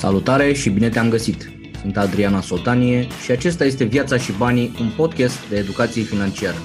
[0.00, 1.50] Salutare și bine te-am găsit!
[1.80, 6.56] Sunt Adriana Sotanie și acesta este Viața și Banii, un podcast de educație financiară.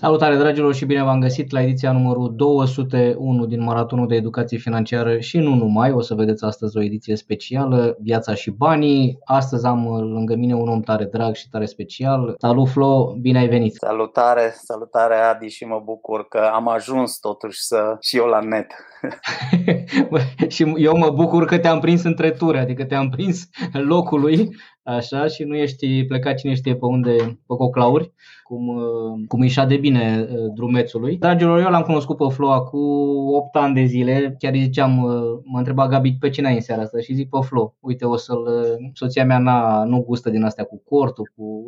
[0.00, 5.18] Salutare dragilor și bine v-am găsit la ediția numărul 201 din Maratonul de Educație Financiară
[5.18, 9.18] și nu numai, o să vedeți astăzi o ediție specială, Viața și Banii.
[9.24, 12.34] Astăzi am lângă mine un om tare drag și tare special.
[12.38, 13.74] Salut Flo, bine ai venit!
[13.74, 18.72] Salutare, salutare Adi și mă bucur că am ajuns totuși să și eu la net.
[20.54, 24.48] și eu mă bucur că te-am prins între ture, adică te-am prins locului
[24.96, 28.12] așa, și nu ești plecat cine știe pe unde, pe coclauri,
[28.44, 31.16] cum, uh, cum îi de bine uh, drumețului.
[31.16, 32.78] Dragilor, eu l-am cunoscut pe Flo cu
[33.34, 35.12] 8 ani de zile, chiar îi ziceam, uh,
[35.44, 37.00] mă întreba Gabi pe cine ai în seara asta?
[37.00, 38.48] Și zic pe Flo, uite, o să-l,
[38.92, 41.66] soția mea n-a, nu gustă din astea cu cortul, cu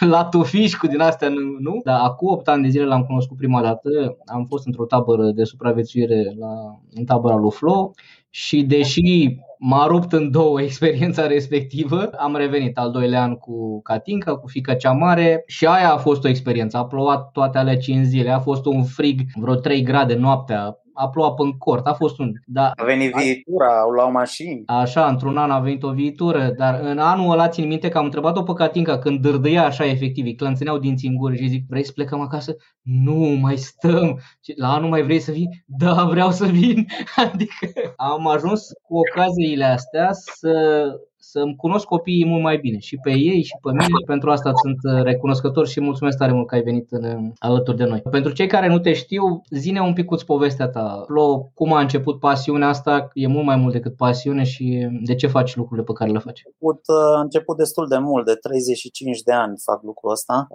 [0.12, 1.80] la tufiș, cu din astea, nu, nu?
[1.84, 3.88] Dar acum 8 ani de zile l-am cunoscut prima dată,
[4.24, 7.90] am fost într-o tabără de supraviețuire la, în tabăra lui Flo.
[8.30, 12.10] Și deși m-a rupt în două experiența respectivă.
[12.18, 16.24] Am revenit al doilea an cu Catinca, cu fica cea mare și aia a fost
[16.24, 16.76] o experiență.
[16.76, 21.08] A plouat toate alea 5 zile, a fost un frig vreo 3 grade noaptea, a
[21.08, 22.32] plouat în cort, a fost un...
[22.46, 24.62] Da, a venit viitura, au luat mașini.
[24.66, 28.04] Așa, într-un an a venit o viitură, dar în anul ăla țin minte că am
[28.04, 31.84] întrebat-o pe Catinca când dârdăia așa efectiv, îi clănțâneau dinții în gură și zic, vrei
[31.84, 32.56] să plecăm acasă?
[32.82, 34.20] Nu, mai stăm.
[34.56, 35.64] La anul mai vrei să vii?
[35.66, 36.86] Da, vreau să vin.
[37.32, 40.82] Adică am ajuns cu ocaziile astea să
[41.24, 44.04] să-mi cunosc copiii mult mai bine și pe ei și pe mine.
[44.06, 47.76] Pentru asta sunt uh, recunoscător și mulțumesc tare mult că ai venit în, uh, alături
[47.76, 48.00] de noi.
[48.10, 51.02] Pentru cei care nu te știu, zine un pic cu povestea ta.
[51.06, 53.08] Flo, cum a început pasiunea asta?
[53.12, 56.42] E mult mai mult decât pasiune și de ce faci lucrurile pe care le faci?
[56.44, 60.46] Început, uh, început destul de mult, de 35 de ani fac lucrul ăsta.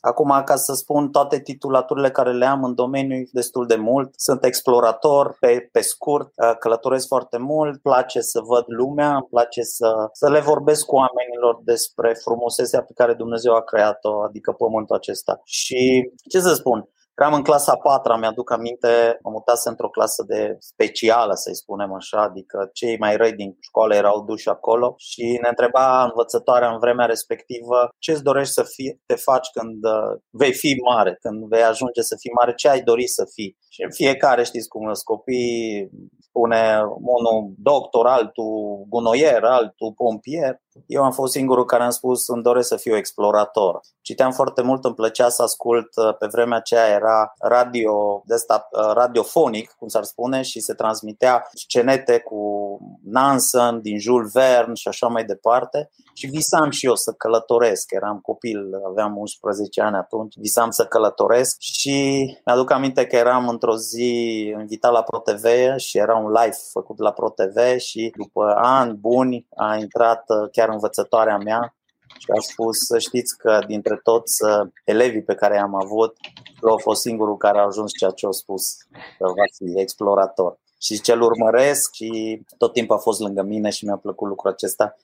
[0.00, 4.44] Acum, ca să spun toate titulaturile care le am în domeniu destul de mult, sunt
[4.44, 10.30] explorator pe, pe scurt, călătoresc foarte mult, place să văd lumea, îmi place să să
[10.30, 15.40] le vorbesc cu oamenilor despre frumusețea pe care Dumnezeu a creat-o, adică pământul acesta.
[15.44, 16.88] Și ce să spun,
[17.18, 21.92] Eram în clasa a patra, mi-aduc aminte, mă mutase într-o clasă de specială, să-i spunem
[21.92, 26.78] așa, adică cei mai răi din școală erau duși acolo și ne întreba învățătoarea în
[26.78, 31.48] vremea respectivă ce îți dorești să fii, te faci când uh, vei fi mare, când
[31.48, 33.56] vei ajunge să fii mare, ce ai dori să fii.
[33.68, 35.90] Și fiecare, știți cum sunt copii,
[36.20, 36.80] spune
[37.16, 40.60] unul doctor, altul gunoier, altul pompier.
[40.86, 43.80] Eu am fost singurul care am spus îmi doresc să fiu explorator.
[44.00, 48.68] Citeam foarte mult, îmi plăcea să ascult, uh, pe vremea aceea era radio, de asta,
[48.70, 52.40] uh, radiofonic, cum s-ar spune, și se transmitea scenete cu
[53.04, 55.90] Nansen, din Jules Verne și așa mai departe.
[56.14, 58.58] Și visam și eu să călătoresc, eram copil,
[58.90, 64.92] aveam 11 ani atunci, visam să călătoresc și mi-aduc aminte că eram într-o zi invitat
[64.92, 70.24] la ProTV și era un live făcut la ProTV și după ani buni a intrat
[70.28, 71.76] uh, chiar învățătoarea mea
[72.18, 76.16] și a spus să știți că dintre toți uh, elevii pe care i-am avut,
[76.62, 78.76] eu a fost singurul care a ajuns ceea ce a spus,
[79.18, 80.58] că va fi explorator.
[80.80, 84.96] Și ce-l urmăresc și tot timpul a fost lângă mine și mi-a plăcut lucrul acesta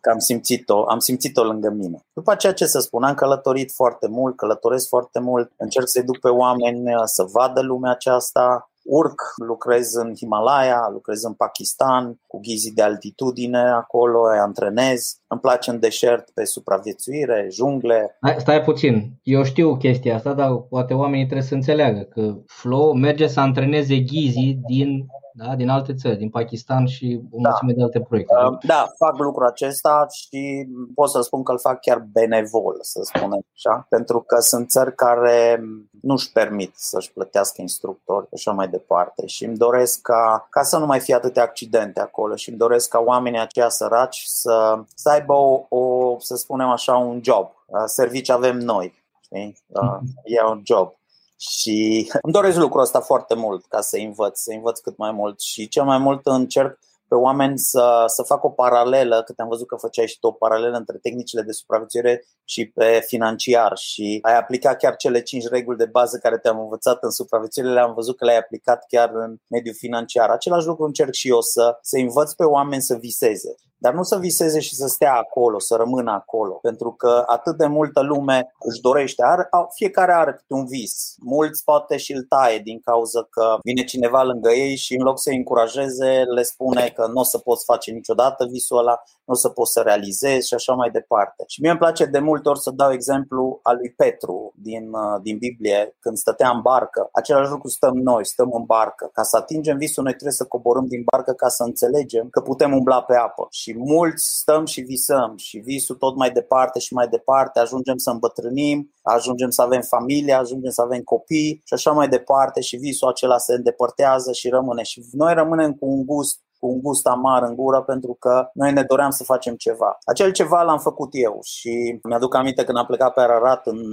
[0.00, 2.06] că am simțit-o, am simțit-o lângă mine.
[2.12, 6.18] După aceea ce să spun, am călătorit foarte mult, călătoresc foarte mult, încerc să-i duc
[6.18, 12.38] pe oameni uh, să vadă lumea aceasta, urc, lucrez în Himalaya, lucrez în Pakistan, cu
[12.40, 15.20] ghizii de altitudine acolo, îi antrenez.
[15.26, 18.18] Îmi place în deșert pe supraviețuire, jungle.
[18.38, 23.26] Stai puțin, eu știu chestia asta, dar poate oamenii trebuie să înțeleagă că Flo merge
[23.26, 25.56] să antreneze ghizii din da?
[25.56, 27.48] din alte țări, din Pakistan și o da.
[27.48, 28.34] mulțime de alte proiecte.
[28.34, 33.00] Uh, da, fac lucrul acesta și pot să spun că îl fac chiar benevol, să
[33.02, 35.60] spunem așa, pentru că sunt țări care
[36.02, 40.78] nu-și permit să-și plătească instructori și așa mai departe și îmi doresc ca, ca să
[40.78, 45.08] nu mai fie atâtea accidente acolo și îmi doresc ca oamenii aceia săraci să, să
[45.08, 47.50] aibă o, o, să spunem așa, un job.
[47.66, 48.94] Uh, servici avem noi.
[49.20, 49.56] Știi?
[49.66, 50.92] Uh, e un job
[51.40, 55.40] și îmi doresc lucrul ăsta foarte mult ca să învăț, să învăț cât mai mult
[55.40, 56.78] și cel mai mult încerc
[57.10, 60.32] pe oameni să, să fac o paralelă, că te-am văzut că făceai și tu o
[60.32, 65.76] paralelă între tehnicile de supraviețuire și pe financiar și ai aplicat chiar cele cinci reguli
[65.76, 69.74] de bază care te-am învățat în supraviețuire, le-am văzut că le-ai aplicat chiar în mediul
[69.78, 70.28] financiar.
[70.30, 73.54] Același lucru încerc și eu să, să învăț pe oameni să viseze.
[73.80, 77.66] Dar nu să viseze și să stea acolo, să rămână acolo, pentru că atât de
[77.66, 81.14] multă lume își dorește, are, fiecare are un vis.
[81.18, 85.20] Mulți poate și îl taie din cauza că vine cineva lângă ei și în loc
[85.20, 89.36] să-i încurajeze, le spune că nu o să poți face niciodată visul ăla, nu o
[89.36, 91.44] să poți să realizezi și așa mai departe.
[91.46, 95.20] Și mie îmi place de multe ori să dau exemplu al lui Petru din, uh,
[95.22, 97.08] din Biblie, când stătea în barcă.
[97.12, 99.10] Același lucru stăm noi, stăm în barcă.
[99.12, 102.72] Ca să atingem visul, noi trebuie să coborâm din barcă ca să înțelegem că putem
[102.72, 103.46] umbla pe apă.
[103.50, 108.10] Și mulți stăm și visăm și visul tot mai departe și mai departe, ajungem să
[108.10, 113.08] îmbătrânim, ajungem să avem familie, ajungem să avem copii și așa mai departe și visul
[113.08, 114.82] acela se îndepărtează și rămâne.
[114.82, 118.72] Și noi rămânem cu un gust cu un gust amar în gură pentru că noi
[118.72, 119.98] ne doream să facem ceva.
[120.04, 123.92] Acel ceva l-am făcut eu și mi-aduc aminte când am plecat pe Ararat în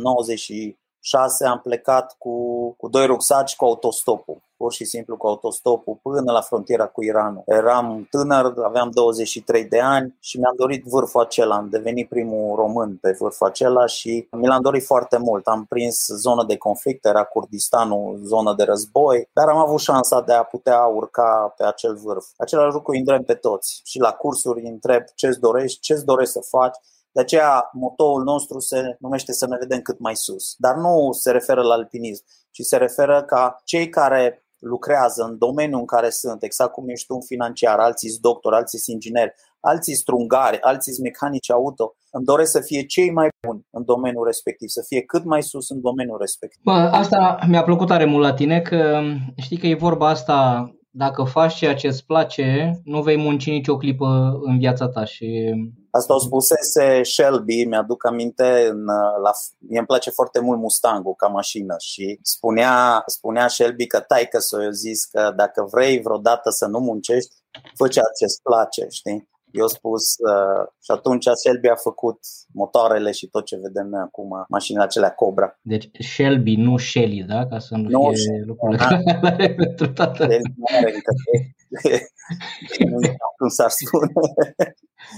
[1.11, 2.35] 96, am plecat cu,
[2.77, 7.43] cu doi rucsaci cu autostopul pur și simplu cu autostopul până la frontiera cu Iranul.
[7.45, 11.55] Eram tânăr, aveam 23 de ani și mi-am dorit vârful acela.
[11.55, 15.47] Am devenit primul român pe vârful acela și mi l-am dorit foarte mult.
[15.47, 20.33] Am prins zonă de conflict, era Kurdistanul, zonă de război, dar am avut șansa de
[20.33, 22.25] a putea urca pe acel vârf.
[22.37, 26.31] Același lucru îi îndrem pe toți și la cursuri îi întreb ce-ți dorești, ce-ți dorești
[26.31, 26.77] să faci,
[27.17, 30.55] de aceea, motoul nostru se numește să ne vedem cât mai sus.
[30.57, 35.79] Dar nu se referă la alpinism, ci se referă ca cei care lucrează în domeniul
[35.79, 39.95] în care sunt, exact cum ești un financiar, alții sunt doctor, alții sunt ingineri, alții
[39.95, 44.69] strungari, alții sunt mecanici auto, îmi doresc să fie cei mai buni în domeniul respectiv,
[44.69, 46.61] să fie cât mai sus în domeniul respectiv.
[46.63, 49.01] Bă, asta mi-a plăcut tare mult la tine, că
[49.35, 53.77] știi că e vorba asta, dacă faci ceea ce îți place, nu vei munci nicio
[53.77, 55.53] clipă în viața ta și
[55.97, 58.85] Asta o spusese Shelby, mi-aduc aminte, în,
[59.23, 64.39] la, mie îmi place foarte mult Mustangul ca mașină și spunea, spunea Shelby că taică
[64.39, 67.35] să i zis că dacă vrei vreodată să nu muncești,
[67.75, 69.29] fă ceea ce îți place, știi?
[69.51, 72.19] Eu spus uh, și atunci Shelby a făcut
[72.53, 75.59] motoarele și tot ce vedem noi acum, mașinile acelea Cobra.
[75.61, 77.47] Deci Shelby, nu Shelly, da?
[77.47, 78.85] Ca să nu, nu fie lucrurile
[79.21, 79.29] da.
[79.63, 80.25] pentru toată.
[80.25, 81.11] nu are încă
[83.37, 84.11] cum s-ar spune.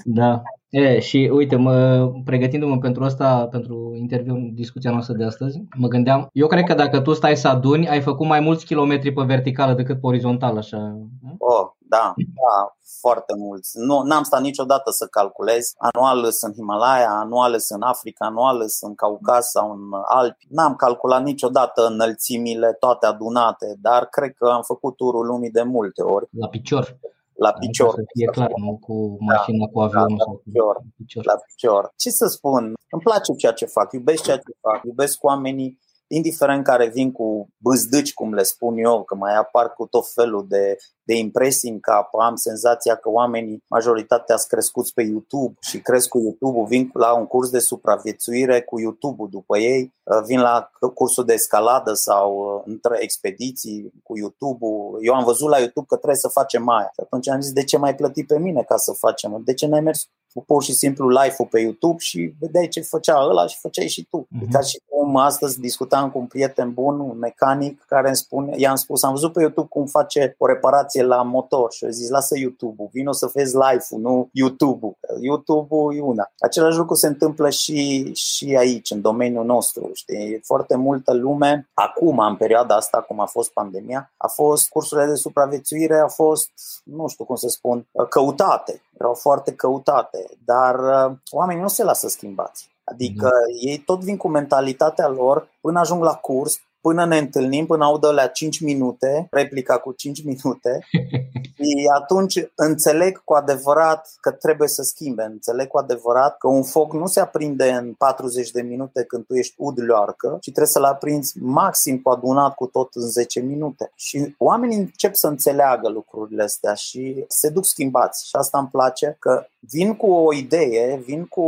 [0.04, 0.42] Da.
[0.70, 6.30] E, și uite, mă, pregătindu-mă pentru asta, pentru interviul, discuția noastră de astăzi, mă gândeam,
[6.34, 9.74] eu cred că dacă tu stai să aduni, ai făcut mai mulți kilometri pe verticală
[9.74, 10.98] decât pe orizontal, așa.
[11.38, 13.70] Oh, da, da, foarte mulți.
[13.74, 15.74] Nu n-am stat niciodată să calculez.
[15.78, 20.48] Anual sunt Himalaya, anual sunt Africa, anual sunt Caucaz sau în Alpi.
[20.50, 26.02] N-am calculat niciodată înălțimile toate adunate, dar cred că am făcut turul lumii de multe
[26.02, 26.28] ori.
[26.32, 26.98] La picior
[27.46, 27.94] la picior.
[28.00, 28.96] Să fie clar, nu cu
[29.32, 30.18] mașina, da, cu avionul.
[30.18, 31.24] Da, la, picior, cu picior.
[31.32, 31.84] la picior.
[32.02, 32.64] Ce să spun?
[32.96, 35.80] Îmi place ceea ce fac, iubesc ceea ce fac, iubesc oamenii,
[36.12, 40.46] indiferent care vin cu bâzdâci, cum le spun eu, că mai apar cu tot felul
[40.50, 45.82] de, de impresii în cap, am senzația că oamenii, majoritatea sunt crescuți pe YouTube și
[45.82, 50.40] cresc cu YouTube-ul, vin la un curs de supraviețuire cu YouTube-ul după ei, uh, vin
[50.40, 55.00] la cursul de escaladă sau uh, între expediții cu YouTube-ul.
[55.02, 56.90] Eu am văzut la YouTube că trebuie să facem aia.
[56.94, 59.42] Și atunci am zis, de ce mai plăti pe mine ca să facem?
[59.46, 60.10] De ce n-ai mers
[60.46, 64.28] pur și simplu live-ul pe YouTube și vedeai ce făcea ăla și făceai și tu.
[64.28, 64.52] Mm-hmm.
[64.52, 68.76] Ca și cum astăzi discutam cu un prieten bun, un mecanic, care îmi spune, i-am
[68.76, 72.38] spus, am văzut pe YouTube cum face o reparație la motor și eu zis, lasă
[72.38, 74.98] YouTube-ul, vino să vezi live-ul, nu YouTube-ul.
[75.22, 76.32] YouTube-ul e una.
[76.40, 79.90] Același lucru se întâmplă și, și aici, în domeniul nostru.
[79.94, 80.40] Știi?
[80.44, 85.16] Foarte multă lume, acum, în perioada asta, cum a fost pandemia, a fost cursurile de
[85.16, 86.52] supraviețuire, a fost,
[86.84, 88.82] nu știu cum să spun, căutate.
[89.00, 92.70] Erau foarte căutate, dar uh, oamenii nu se lasă schimbați.
[92.84, 93.70] Adică mm.
[93.70, 98.06] ei tot vin cu mentalitatea lor până ajung la curs, până ne întâlnim, până aud
[98.14, 100.80] la 5 minute, replica cu 5 minute,
[101.64, 106.94] și atunci înțeleg cu adevărat că trebuie să schimbe, înțeleg cu adevărat că un foc
[106.94, 110.84] nu se aprinde în 40 de minute când tu ești ud leoarcă, ci trebuie să-l
[110.84, 113.92] aprinzi maxim cu adunat cu tot în 10 minute.
[113.96, 118.28] Și oamenii încep să înțeleagă lucrurile astea și se duc schimbați.
[118.28, 121.44] Și asta îmi place că vin cu o idee, vin cu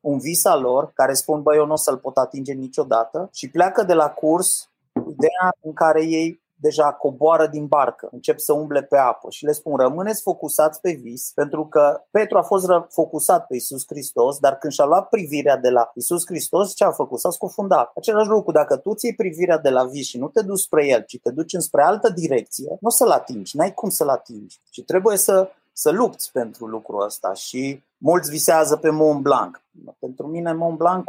[0.00, 3.28] un vis al lor care spun, bă, eu nu o să-l pot atinge niciodată.
[3.32, 4.68] Și pleacă de la curs
[5.08, 9.52] ideea în care ei deja coboară din barcă, încep să umble pe apă și le
[9.52, 14.58] spun rămâneți focusați pe vis pentru că Petru a fost focusat pe Isus Hristos, dar
[14.58, 17.20] când și-a luat privirea de la Isus Hristos, ce a făcut?
[17.20, 17.92] S-a scufundat.
[17.96, 21.04] Același lucru, dacă tu ții privirea de la vis și nu te duci spre el,
[21.06, 24.60] ci te duci înspre altă direcție, nu o să-l atingi, n-ai cum să-l atingi.
[24.70, 29.62] Și trebuie să să lupți pentru lucrul ăsta și mulți visează pe Mont Blanc.
[29.98, 31.08] Pentru mine Mont Blanc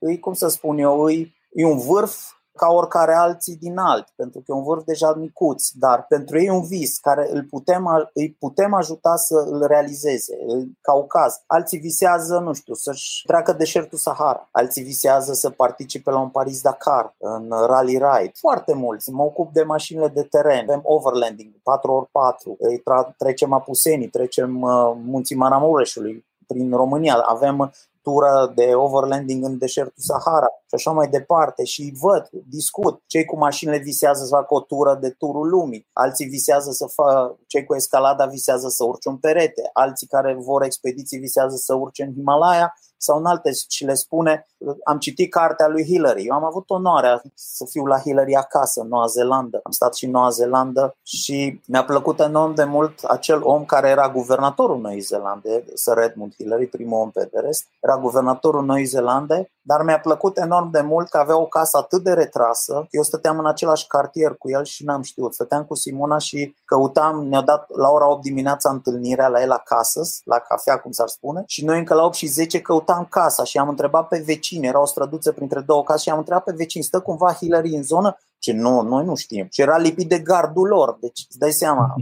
[0.00, 4.08] e, e cum să spun eu, e, e un vârf ca oricare alții din alt,
[4.16, 8.10] pentru că e un vârf deja micuț, dar pentru ei un vis care îl putem,
[8.12, 10.36] îi putem ajuta să îl realizeze,
[10.80, 11.42] Caucaz.
[11.46, 17.14] Alții visează, nu știu, să-și treacă deșertul Sahara, alții visează să participe la un Paris-Dakar,
[17.18, 18.32] în rally ride.
[18.34, 19.10] Foarte mulți.
[19.10, 26.26] Mă ocup de mașinile de teren, avem overlanding, 4x4, trecem Apusenii, trecem uh, munții Maramureșului,
[26.46, 27.14] prin România.
[27.14, 27.72] Avem
[28.06, 33.02] tură de overlanding în deșertul Sahara și așa mai departe și văd, discut.
[33.06, 37.38] Cei cu mașinile visează să facă o tură de turul lumii, alții visează să facă,
[37.46, 42.02] cei cu escalada visează să urce un perete, alții care vor expediții visează să urce
[42.02, 44.46] în Himalaya sau în alte și le spune,
[44.84, 48.88] am citit cartea lui Hillary, eu am avut onoarea să fiu la Hillary acasă în
[48.88, 53.42] Noua Zeelandă, am stat și în Noua Zeelandă și mi-a plăcut enorm de mult acel
[53.42, 58.64] om care era guvernatorul Noii Zeelande, Sir Edmund Hillary, primul om pe Everest, era guvernatorul
[58.64, 62.86] Noii Zeelande, dar mi-a plăcut enorm de mult că avea o casă atât de retrasă,
[62.90, 65.34] eu stăteam în același cartier cu el și n-am știut.
[65.34, 70.00] Stăteam cu Simona și căutam, ne-a dat la ora 8 dimineața întâlnirea la el acasă,
[70.24, 73.58] la cafea, cum s-ar spune, și noi încă la 8 și 10 căutam casa și
[73.58, 76.84] am întrebat pe vecini, era o străduță printre două case și am întrebat pe vecini,
[76.84, 78.16] stă cumva Hillary în zonă?
[78.38, 79.46] Ce nu, noi nu știm.
[79.50, 81.94] Și era lipit de gardul lor, deci îți dai seama,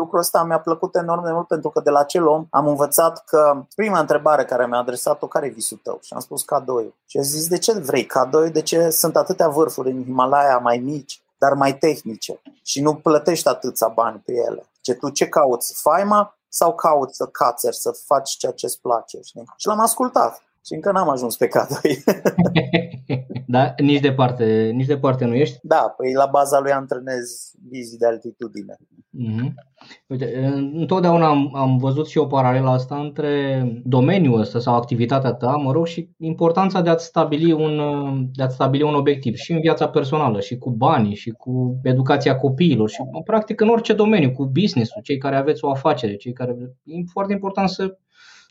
[0.00, 3.24] lucrul ăsta mi-a plăcut enorm de mult pentru că de la acel om am învățat
[3.24, 5.98] că prima întrebare care mi-a adresat-o, care e visul tău?
[6.02, 6.86] Și am spus K2.
[7.06, 8.52] Și a zis, de ce vrei K2?
[8.52, 13.48] De ce sunt atâtea vârfuri în Himalaya mai mici, dar mai tehnice și nu plătești
[13.48, 14.62] atâția bani pe ele?
[14.80, 15.80] Ce tu ce cauți?
[15.80, 19.18] Faima sau cauți să cațeri, să faci ceea ce îți place?
[19.22, 19.44] Știi?
[19.56, 20.42] Și l-am ascultat.
[20.66, 22.02] Și încă n-am ajuns pe K2.
[23.54, 25.58] da, nici departe, nici departe nu ești?
[25.62, 28.76] Da, păi la baza lui antrenez vizii de altitudine.
[29.18, 29.54] Mm-hmm.
[30.06, 35.50] Uite, întotdeauna am, am văzut și o paralelă asta între domeniul ăsta sau activitatea ta,
[35.50, 37.80] mă rog, și importanța de a stabili un,
[38.32, 42.36] de a stabili un obiectiv și în viața personală, și cu banii, și cu educația
[42.36, 46.56] copiilor, și practic în orice domeniu, cu business-ul, cei care aveți o afacere, cei care.
[46.84, 47.98] E foarte important să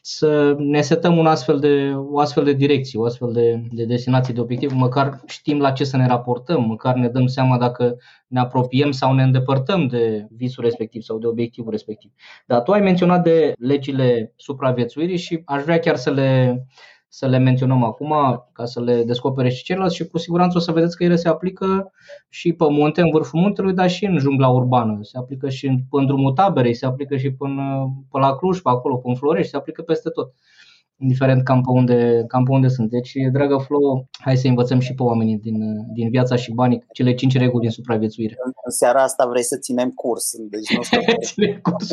[0.01, 4.34] să ne setăm un astfel de, o astfel de direcție, o astfel de, de destinație,
[4.34, 8.39] de obiectiv, măcar știm la ce să ne raportăm, măcar ne dăm seama dacă ne
[8.39, 12.12] apropiem sau ne îndepărtăm de visul respectiv sau de obiectivul respectiv.
[12.46, 16.62] Dar tu ai menționat de legile supraviețuirii și aș vrea chiar să le,
[17.10, 18.13] să le menționăm acum
[18.54, 21.28] ca să le descopere și ceilalți și cu siguranță o să vedeți că ele se
[21.28, 21.92] aplică
[22.30, 25.00] și pe munte, în vârful muntelui, dar și în jungla urbană.
[25.01, 28.70] Se aplică și în, în drumul taberei, se aplică și până, până la Cluj, pe
[28.70, 30.34] acolo, pe Florești, se aplică peste tot
[31.01, 32.89] indiferent cam pe unde, cam pe unde sunt.
[32.89, 35.58] Deci, dragă Flo, hai să învățăm și pe oamenii din,
[35.94, 38.36] din viața și banii, cele cinci reguli din supraviețuire.
[38.66, 40.82] În seara asta vrei să ținem curs, deci nu
[41.25, 41.89] Ținem curs.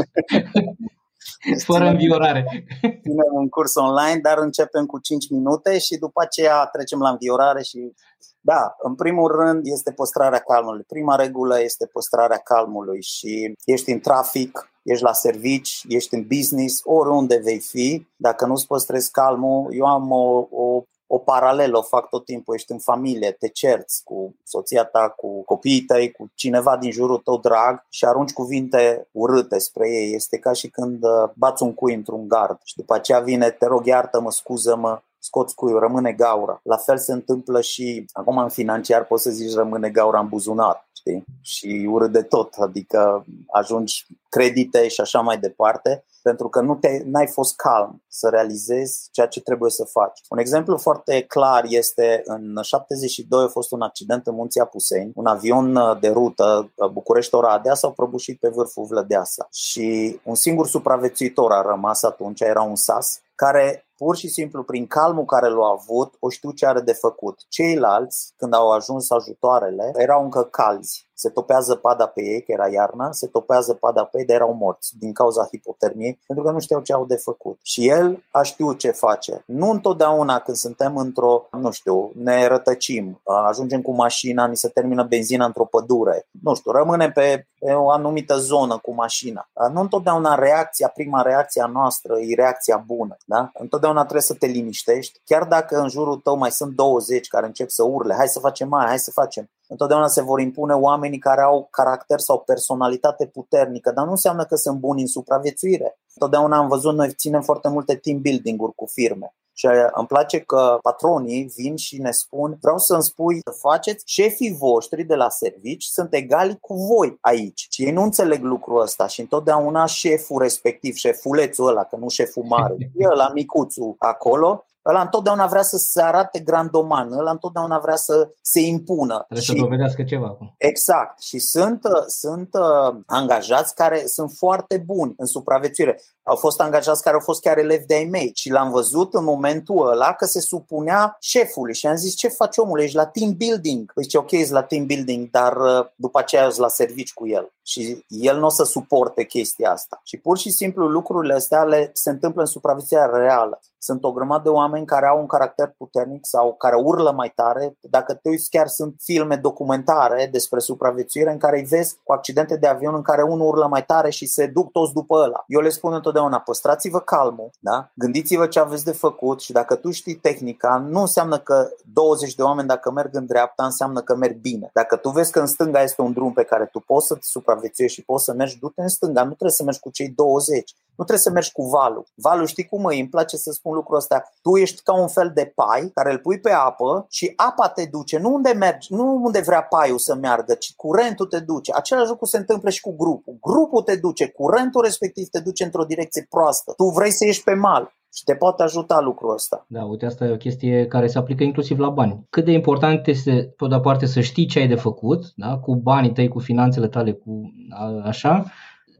[1.69, 2.67] Fără înviorare.
[2.81, 7.63] Ținem un curs online, dar începem cu 5 minute și după aceea trecem la înviorare
[7.63, 7.93] și
[8.41, 10.85] da, în primul rând este păstrarea calmului.
[10.87, 16.81] Prima regulă este păstrarea calmului și ești în trafic, ești la servici, ești în business,
[16.85, 22.09] oriunde vei fi, dacă nu-ți păstrezi calmul, eu am o, o o paralelă, o fac
[22.09, 26.77] tot timpul, ești în familie, te cerți cu soția ta, cu copiii tăi, cu cineva
[26.77, 30.15] din jurul tău drag și arunci cuvinte urâte spre ei.
[30.15, 33.67] Este ca și când uh, bați un cui într-un gard și după aceea vine, te
[33.67, 36.61] rog iartă-mă, scuză-mă, scoți cuiul, rămâne gaura.
[36.63, 40.89] La fel se întâmplă și acum în financiar poți să zici rămâne gaura în buzunar,
[40.97, 41.25] știi?
[41.41, 47.03] Și urât de tot, adică ajungi credite și așa mai departe pentru că nu te,
[47.05, 50.21] n-ai fost calm să realizezi ceea ce trebuie să faci.
[50.29, 55.27] Un exemplu foarte clar este în 72 a fost un accident în Munții Apuseni, un
[55.27, 61.53] avion uh, de rută uh, București-Oradea s-au prăbușit pe vârful Vlădeasa și un singur supraviețuitor
[61.53, 66.15] a rămas atunci, era un sas, care pur și simplu prin calmul care l-a avut,
[66.19, 67.39] o știu ce are de făcut.
[67.49, 72.69] Ceilalți, când au ajuns ajutoarele, erau încă calzi se topea zăpada pe ei, că era
[72.69, 76.61] iarna, se topea zăpada pe ei, dar erau morți din cauza hipotermiei, pentru că nu
[76.61, 77.59] știau ce au de făcut.
[77.63, 79.43] Și el a știut ce face.
[79.47, 85.03] Nu întotdeauna când suntem într-o, nu știu, ne rătăcim, ajungem cu mașina, ni se termină
[85.03, 89.49] benzina într-o pădure, nu știu, rămânem pe, pe o anumită zonă cu mașina.
[89.73, 93.17] Nu întotdeauna reacția, prima reacție a noastră e reacția bună.
[93.27, 93.51] Da?
[93.55, 97.69] Întotdeauna trebuie să te liniștești, chiar dacă în jurul tău mai sunt 20 care încep
[97.69, 101.41] să urle, hai să facem mai, hai să facem întotdeauna se vor impune oamenii care
[101.41, 105.99] au caracter sau personalitate puternică, dar nu înseamnă că sunt buni în supraviețuire.
[106.15, 109.35] Întotdeauna am văzut, noi ținem foarte multe team building-uri cu firme.
[109.59, 114.57] Și îmi place că patronii vin și ne spun vreau să-mi spui să faceți, șefii
[114.59, 117.67] voștri de la servici sunt egali cu voi aici.
[117.71, 122.43] Și ei nu înțeleg lucrul ăsta și întotdeauna șeful respectiv, șefulețul ăla, că nu șeful
[122.43, 127.97] mare, e ăla micuțul acolo, ăla întotdeauna vrea să se arate grandoman, ăla întotdeauna vrea
[127.97, 129.15] să se impună.
[129.15, 130.55] Trebuie și, să dovedească ceva acum.
[130.59, 131.23] Exact.
[131.23, 136.01] Și sunt, sunt uh, angajați care sunt foarte buni în supraviețuire.
[136.29, 139.89] Au fost angajați care au fost chiar elevi de-ai mei și l-am văzut în momentul
[139.91, 143.93] ăla că se supunea șefului și am zis ce faci omule, ești la team building.
[143.93, 147.27] Păi zice ok, ești la team building, dar uh, după aceea ești la servici cu
[147.27, 150.01] el și el nu o să suporte chestia asta.
[150.05, 153.61] Și pur și simplu lucrurile astea le, se întâmplă în supraviețuirea reală.
[153.79, 157.77] Sunt o grămadă de oameni care au un caracter puternic sau care urlă mai tare.
[157.81, 162.57] Dacă te uiți, chiar sunt filme documentare despre supraviețuire în care îi vezi cu accidente
[162.57, 165.45] de avion în care unul urlă mai tare și se duc toți după ăla.
[165.47, 167.91] Eu le spun întotdeauna, păstrați-vă calmul, da?
[167.95, 172.43] gândiți-vă ce aveți de făcut și dacă tu știi tehnica, nu înseamnă că 20 de
[172.43, 174.71] oameni dacă merg în dreapta înseamnă că merg bine.
[174.73, 177.21] Dacă tu vezi că în stânga este un drum pe care tu poți să te
[177.23, 180.75] supraviețuiești și poți să mergi, du-te în stânga, nu trebuie să mergi cu cei 20.
[180.97, 182.07] Nu trebuie să mergi cu valul.
[182.15, 182.95] Valul, știi cum e?
[182.95, 184.33] Îmi place să spun lucrul ăsta.
[184.43, 187.85] Tu ești ca un fel de pai care îl pui pe apă și apa te
[187.85, 188.19] duce.
[188.19, 191.73] Nu unde mergi, nu unde vrea paiul să meargă, ci curentul te duce.
[191.75, 193.37] Același lucru se întâmplă și cu grupul.
[193.41, 196.73] Grupul te duce, curentul respectiv te duce într-o direcție proastă.
[196.77, 199.65] Tu vrei să ieși pe mal și te poate ajuta lucrul ăsta.
[199.69, 202.27] Da, uite, asta e o chestie care se aplică inclusiv la bani.
[202.31, 205.59] Cât de important este, pe de-o parte, să știi ce ai de făcut, da?
[205.59, 208.45] cu banii tăi, cu finanțele tale, cu a, așa,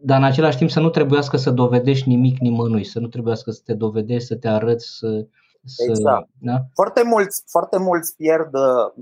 [0.01, 3.61] dar în același timp să nu trebuiască să dovedești nimic nimănui, să nu trebuiască să
[3.65, 5.27] te dovedești, să te arăți, să,
[5.65, 6.29] să, exact.
[6.41, 6.57] Da?
[6.75, 8.51] Foarte mulți, foarte mulți pierd,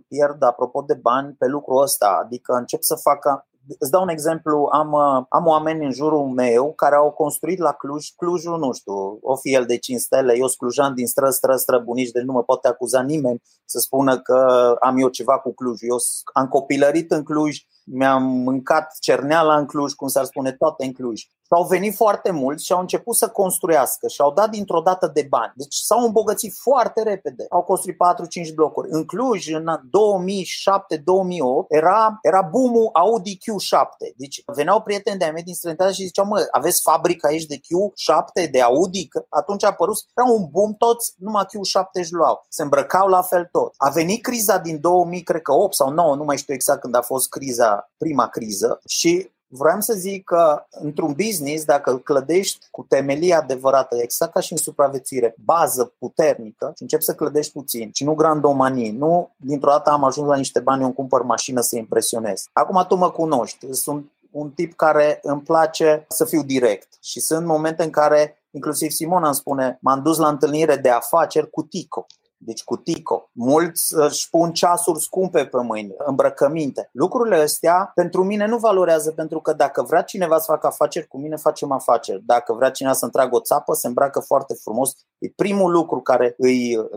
[0.08, 2.20] pierd, apropo de bani, pe lucrul ăsta.
[2.24, 3.46] Adică încep să facă
[3.78, 4.94] Îți dau un exemplu, am,
[5.28, 9.54] am oameni în jurul meu care au construit la Cluj, Clujul, nu știu, o fi
[9.54, 12.68] el de 5 stele, eu sclujan din stră, stră, stră bunici, deci nu mă poate
[12.68, 14.36] acuza nimeni să spună că
[14.80, 15.78] am eu ceva cu Cluj.
[15.82, 15.96] Eu
[16.32, 21.20] am copilărit în Cluj, mi-am mâncat cerneala în Cluj, cum s-ar spune, toate în Cluj.
[21.20, 25.10] Și au venit foarte mulți și au început să construiască și au dat dintr-o dată
[25.14, 25.52] de bani.
[25.56, 27.46] Deci s-au îmbogățit foarte repede.
[27.50, 27.96] Au construit
[28.50, 28.88] 4-5 blocuri.
[28.90, 29.80] În Cluj, în 2007-2008,
[31.68, 34.14] era, era boom Audi Q7.
[34.16, 38.50] Deci veneau prieteni de-ai mei din străinătate și ziceau, mă, aveți fabrica aici de Q7,
[38.50, 39.08] de Audi?
[39.08, 42.46] Că atunci a apărut, era un boom, toți numai Q7 își luau.
[42.48, 43.74] Se îmbrăcau la fel tot.
[43.76, 46.96] A venit criza din 2000, cred că 8 sau 9, nu mai știu exact când
[46.96, 52.66] a fost criza, prima criză și Vreau să zic că într-un business, dacă îl clădești
[52.70, 57.90] cu temelie adevărată, exact ca și în supraviețuire, bază puternică și începi să clădești puțin
[57.92, 61.60] și nu grandomanii, nu dintr-o dată am ajuns la niște bani, eu îmi cumpăr mașină
[61.60, 62.44] să impresionez.
[62.52, 67.46] Acum tu mă cunoști, sunt un tip care îmi place să fiu direct și sunt
[67.46, 72.06] momente în care Inclusiv Simona îmi spune, m-am dus la întâlnire de afaceri cu Tico
[72.44, 73.30] deci cu Tico.
[73.32, 76.88] Mulți își pun ceasuri scumpe pe mâini, îmbrăcăminte.
[76.92, 81.18] Lucrurile astea pentru mine nu valorează pentru că dacă vrea cineva să facă afaceri cu
[81.18, 82.22] mine, facem afaceri.
[82.26, 84.92] Dacă vrea cineva să întreagă o țapă, se îmbracă foarte frumos.
[85.18, 86.88] E primul lucru care îi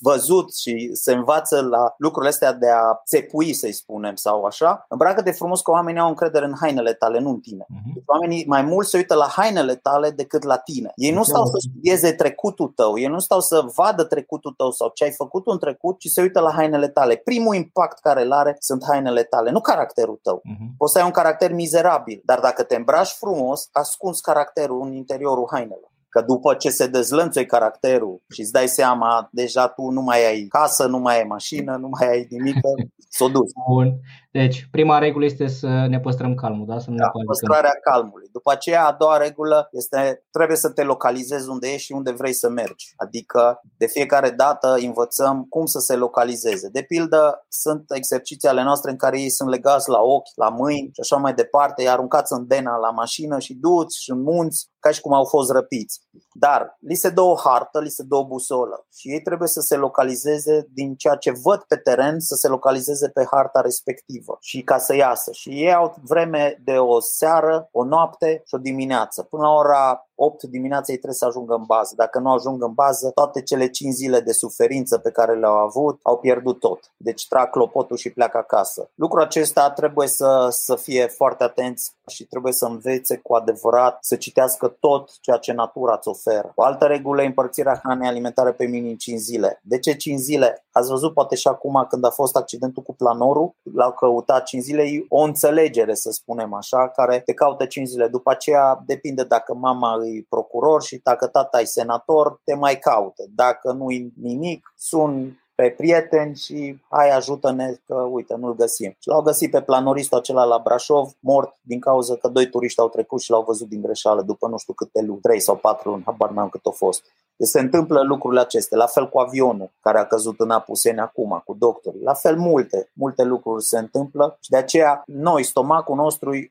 [0.00, 4.84] văzut și se învață la lucrurile astea de a țepui, să-i spunem, sau așa.
[4.88, 7.64] Îmbracă de frumos că oamenii au încredere în hainele tale, nu în tine.
[7.64, 8.02] Uh-huh.
[8.06, 10.92] Oamenii mai mult se uită la hainele tale decât la tine.
[10.94, 14.89] Ei nu stau să studieze trecutul tău, ei nu stau să vadă trecutul tău sau
[14.94, 17.16] ce ai făcut în trecut și se uită la hainele tale.
[17.16, 20.38] Primul impact care îl are sunt hainele tale, nu caracterul tău.
[20.38, 20.76] Uh-huh.
[20.76, 25.48] Poți să ai un caracter mizerabil, dar dacă te îmbraci frumos, ascunzi caracterul în interiorul
[25.50, 25.90] hainelor.
[26.08, 30.46] Că după ce se dezlănțui caracterul și îți dai seama, deja tu nu mai ai
[30.48, 32.56] casă, nu mai ai mașină, nu mai ai nimic,
[33.16, 33.52] s-o duci.
[33.68, 34.00] Bun.
[34.32, 36.78] Deci, prima regulă este să ne păstrăm calmul, da?
[36.78, 38.28] Să nu da, ne păstrarea calmului.
[38.32, 42.32] După aceea, a doua regulă este trebuie să te localizezi unde ești și unde vrei
[42.32, 42.92] să mergi.
[42.96, 46.68] Adică, de fiecare dată învățăm cum să se localizeze.
[46.68, 50.90] De pildă, sunt exerciții ale noastre în care ei sunt legați la ochi, la mâini
[50.92, 54.68] și așa mai departe, îi aruncați în dena la mașină și duți și în munți
[54.78, 56.00] ca și cum au fost răpiți.
[56.32, 59.60] Dar li se dă o hartă, li se dă o busolă și ei trebuie să
[59.60, 64.62] se localizeze din ceea ce văd pe teren, să se localizeze pe harta respectivă și
[64.62, 65.32] ca să iasă.
[65.32, 69.22] Și ei au vreme de o seară, o noapte și o dimineață.
[69.22, 71.92] Până la ora 8 dimineața ei trebuie să ajungă în bază.
[71.96, 76.00] Dacă nu ajung în bază, toate cele 5 zile de suferință pe care le-au avut
[76.02, 76.92] au pierdut tot.
[76.96, 78.90] Deci trag clopotul și pleacă acasă.
[78.94, 84.16] Lucrul acesta trebuie să, să fie foarte atenți și trebuie să învețe cu adevărat să
[84.16, 86.52] citească tot ceea ce natura îți oferă.
[86.54, 89.60] O altă regulă e împărțirea hranei alimentare pe minim 5 zile.
[89.62, 90.64] De ce 5 zile?
[90.70, 95.04] Ați văzut poate și acum când a fost accidentul cu planorul, l-au căutat 5 zile,
[95.08, 98.08] o înțelegere să spunem așa, care te caută 5 zile.
[98.08, 103.24] După aceea depinde dacă mama îi procuror și dacă tata e senator, te mai caută.
[103.34, 108.90] Dacă nu-i nimic, sun pe prieteni și hai ajută-ne că uite nu-l găsim.
[108.98, 112.88] Și l-au găsit pe planoristul acela la Brașov mort din cauza că doi turiști au
[112.88, 116.02] trecut și l-au văzut din greșeală după nu știu câte luni, 3 sau 4 luni,
[116.06, 117.02] habar n-am cât a fost.
[117.40, 118.78] Deci se întâmplă lucrurile acestea.
[118.78, 122.02] La fel cu avionul care a căzut în Apuseni acum, cu doctorii.
[122.02, 126.50] La fel multe, multe lucruri se întâmplă și de aceea noi, stomacul nostru e,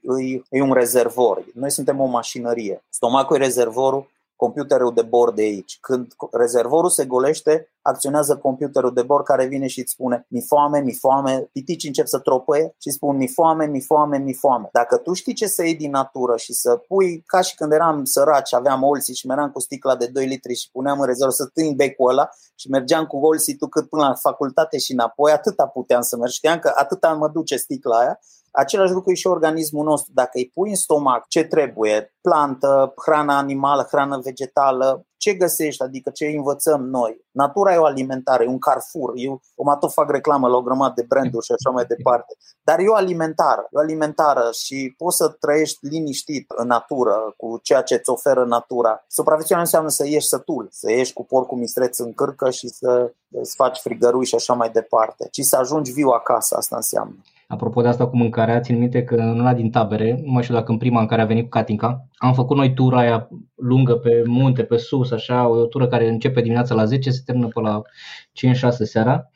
[0.50, 1.44] e un rezervor.
[1.54, 2.84] Noi suntem o mașinărie.
[2.90, 5.78] Stomacul e rezervorul computerul de bord de aici.
[5.82, 10.80] Când rezervorul se golește, acționează computerul de bord care vine și îți spune mi foame,
[10.80, 14.70] mi foame, pitici încep să tropăie și spun mi foame, mi foame, mi foame.
[14.72, 18.04] Dacă tu știi ce să iei din natură și să pui, ca și când eram
[18.04, 21.46] săraci, aveam olsi și meream cu sticla de 2 litri și puneam în rezervă să
[21.54, 25.68] tâi becul ăla și mergeam cu olsi tu cât până la facultate și înapoi, atâta
[25.68, 26.32] puteam să merg.
[26.32, 28.20] Știam că atâta mă duce sticla aia
[28.52, 30.12] Același lucru e și organismul nostru.
[30.16, 36.10] Dacă îi pui în stomac ce trebuie, plantă, hrană animală, hrană vegetală, ce găsești, adică
[36.10, 37.26] ce învățăm noi.
[37.32, 39.12] Natura e o alimentare, e un carfur.
[39.16, 42.34] Eu o tot fac reclamă la o grămadă de branduri și așa mai departe.
[42.64, 47.60] Dar e o alimentară, e o alimentară și poți să trăiești liniștit în natură cu
[47.64, 49.06] ceea ce îți oferă natura.
[49.08, 53.56] Supraviețuirea înseamnă să ieși sătul, să ieși cu porcul mistreț în cârcă și să îți
[53.56, 55.28] faci frigărui și așa mai departe.
[55.32, 57.18] Și să ajungi viu acasă, asta înseamnă.
[57.52, 60.56] Apropo de asta cu mâncarea, țin minte că în una din tabere, nu mai știu
[60.56, 63.96] dacă în prima în care a venit cu Katinka, am făcut noi tura aia lungă
[63.96, 67.60] pe munte, pe sus, așa, o tură care începe dimineața la 10, se termină pe
[67.60, 69.30] la 5-6 seara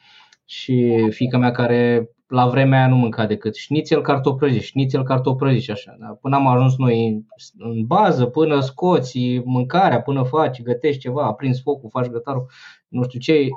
[0.45, 5.71] și fica mea care la vremea aia nu mânca decât șnițel cartoprăjit, șnițel cartoprăjit și
[5.71, 5.95] așa.
[5.99, 6.17] Da?
[6.21, 7.25] Până am ajuns noi
[7.57, 12.45] în bază, până scoți mâncarea, până faci, gătești ceva, aprins focul, faci grătarul,
[12.87, 13.47] nu știu ce,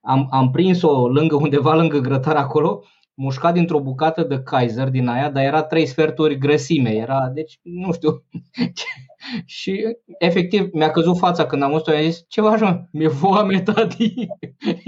[0.00, 2.82] am, am prins-o lângă undeva lângă grătar acolo
[3.16, 6.90] mușcat dintr-o bucată de Kaiser din aia, dar era trei sferturi grăsime.
[6.90, 8.22] Era, deci, nu știu.
[9.44, 12.80] și efectiv mi-a căzut fața când am văzut-o, i-am zis, ce faci mă?
[12.92, 14.28] Mi-e foame, tati.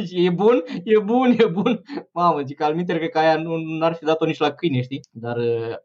[0.07, 0.65] și e bun?
[0.85, 1.83] E bun, e bun.
[2.13, 5.01] Mamă, zic, al minte, cred că aia nu, n-ar fi dat-o nici la câine, știi?
[5.11, 5.37] Dar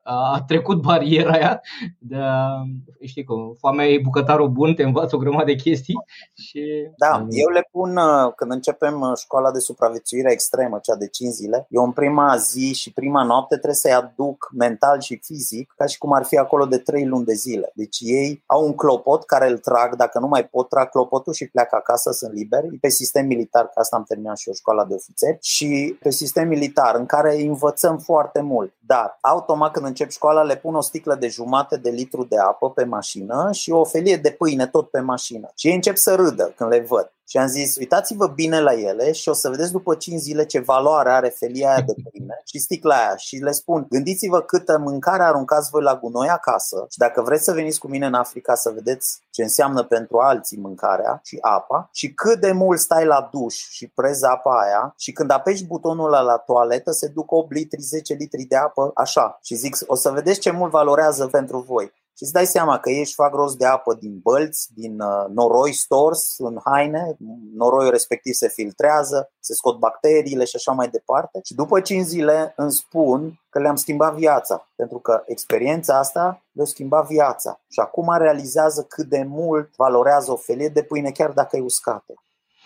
[0.04, 1.62] a trecut bariera aia
[2.00, 2.64] de a,
[3.06, 5.96] știi cum, foamea e bucătarul bun, te învață o grămadă de chestii.
[6.34, 6.62] Și...
[6.98, 11.32] Da, eu le pun, uh, când începem uh, școala de supraviețuire extremă, cea de 5
[11.32, 15.86] zile, eu în prima zi și prima noapte trebuie să-i aduc mental și fizic, ca
[15.86, 17.72] și cum ar fi acolo de 3 luni de zile.
[17.76, 21.48] Deci ei au un clopot care îl trag, dacă nu mai pot, trag clopotul și
[21.48, 22.78] pleacă acasă, sunt liberi.
[22.82, 26.48] Pe sistem militar, ca asta am terminat și o școala de ofițeri, și pe sistem
[26.48, 28.74] militar în care învățăm foarte mult.
[28.80, 32.70] Dar, automat când încep școala, le pun o sticlă de jumate de litru de apă
[32.70, 35.52] pe mașină și o felie de pâine tot pe mașină.
[35.56, 37.12] Și ei încep să râdă când le văd.
[37.30, 40.60] Și am zis, uitați-vă bine la ele și o să vedeți după 5 zile ce
[40.60, 43.16] valoare are felia aia de pâine și sticla aia.
[43.16, 47.52] Și le spun, gândiți-vă câtă mâncare aruncați voi la gunoi acasă și dacă vreți să
[47.52, 52.14] veniți cu mine în Africa să vedeți ce înseamnă pentru alții mâncarea și apa și
[52.14, 56.22] cât de mult stai la duș și prezi apa aia și când apeși butonul ăla
[56.22, 59.40] la toaletă se duc 8 litri, 10 litri de apă așa.
[59.44, 61.92] Și zic, o să vedeți ce mult valorează pentru voi.
[62.18, 65.26] Și îți dai seama că ei își fac rost de apă din bălți, din uh,
[65.30, 67.16] noroi stors în haine,
[67.54, 71.40] noroiul respectiv se filtrează, se scot bacteriile și așa mai departe.
[71.44, 76.66] Și după 5 zile îmi spun că le-am schimbat viața, pentru că experiența asta le-a
[76.66, 77.62] schimbat viața.
[77.70, 82.14] Și acum realizează cât de mult valorează o felie de pâine, chiar dacă e uscată.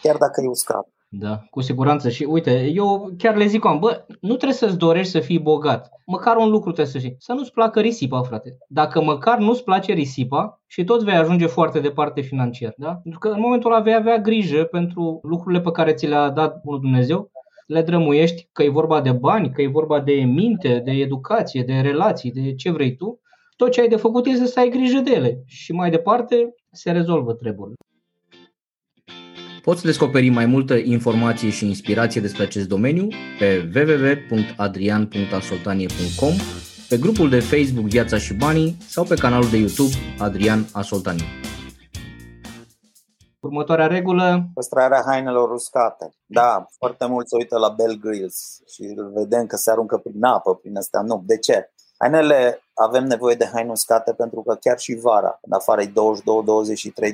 [0.02, 0.97] Chiar dacă e uscată.
[1.10, 2.10] Da, cu siguranță.
[2.10, 5.90] Și uite, eu chiar le zic, bă, nu trebuie să-ți dorești să fii bogat.
[6.06, 7.16] Măcar un lucru trebuie să știi.
[7.20, 8.58] Să nu-ți placă risipa, frate.
[8.68, 12.74] Dacă măcar nu-ți place risipa și tot vei ajunge foarte departe financiar.
[12.78, 12.94] Da?
[13.02, 16.62] Pentru că în momentul ăla vei avea grijă pentru lucrurile pe care ți le-a dat
[16.64, 17.32] Bunul Dumnezeu
[17.68, 21.74] le drămuiești, că e vorba de bani, că e vorba de minte, de educație, de
[21.74, 23.20] relații, de ce vrei tu,
[23.56, 26.92] tot ce ai de făcut este să ai grijă de ele și mai departe se
[26.92, 27.76] rezolvă treburile.
[29.70, 33.08] Poți descoperi mai multă informație și inspirație despre acest domeniu
[33.40, 36.34] pe www.adrian.asoltanie.com,
[36.90, 41.26] pe grupul de Facebook Viața și Banii sau pe canalul de YouTube Adrian Asoltanie.
[43.40, 44.50] Următoarea regulă?
[44.54, 46.14] Păstrarea hainelor uscate.
[46.26, 50.24] Da, foarte mulți se uită la Bell Grills și îl vedem că se aruncă prin
[50.24, 51.02] apă, prin astea.
[51.02, 51.72] Nu, de ce?
[51.98, 55.92] Hainele avem nevoie de haine uscate pentru că chiar și vara, în afară 22-23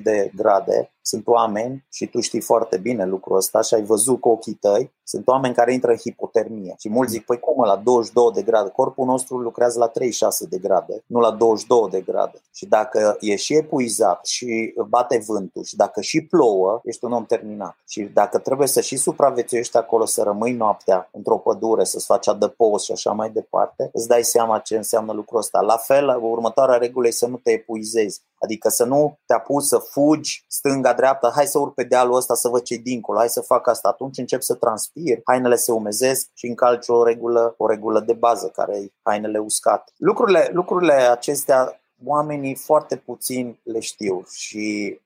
[0.04, 4.30] de grade, sunt oameni, și tu știi foarte bine lucrul ăsta și ai văzut cu
[4.30, 6.76] ochii tăi, sunt oameni care intră în hipotermie.
[6.80, 8.70] Și mulți zic, păi cum la 22 de grade?
[8.70, 12.42] Corpul nostru lucrează la 36 de grade, nu la 22 de grade.
[12.54, 17.26] Și dacă e și epuizat și bate vântul și dacă și plouă, ești un om
[17.26, 17.78] terminat.
[17.88, 22.86] Și dacă trebuie să și supraviețuiești acolo, să rămâi noaptea într-o pădure, să-ți faci adăpost
[22.86, 25.53] și așa mai departe, îți dai seama ce înseamnă lucrul ăsta.
[25.62, 28.22] La fel, următoarea regulă e să nu te epuizezi.
[28.40, 32.48] Adică să nu te apuci să fugi stânga-dreapta, hai să urc pe dealul ăsta să
[32.48, 33.88] văd ce dincolo, hai să fac asta.
[33.90, 38.48] Atunci încep să transpir, hainele se umezesc și încalci o regulă, o regulă de bază
[38.48, 39.92] care e hainele uscate.
[39.98, 45.00] Lucrurile, lucrurile acestea oamenii foarte puțin le știu și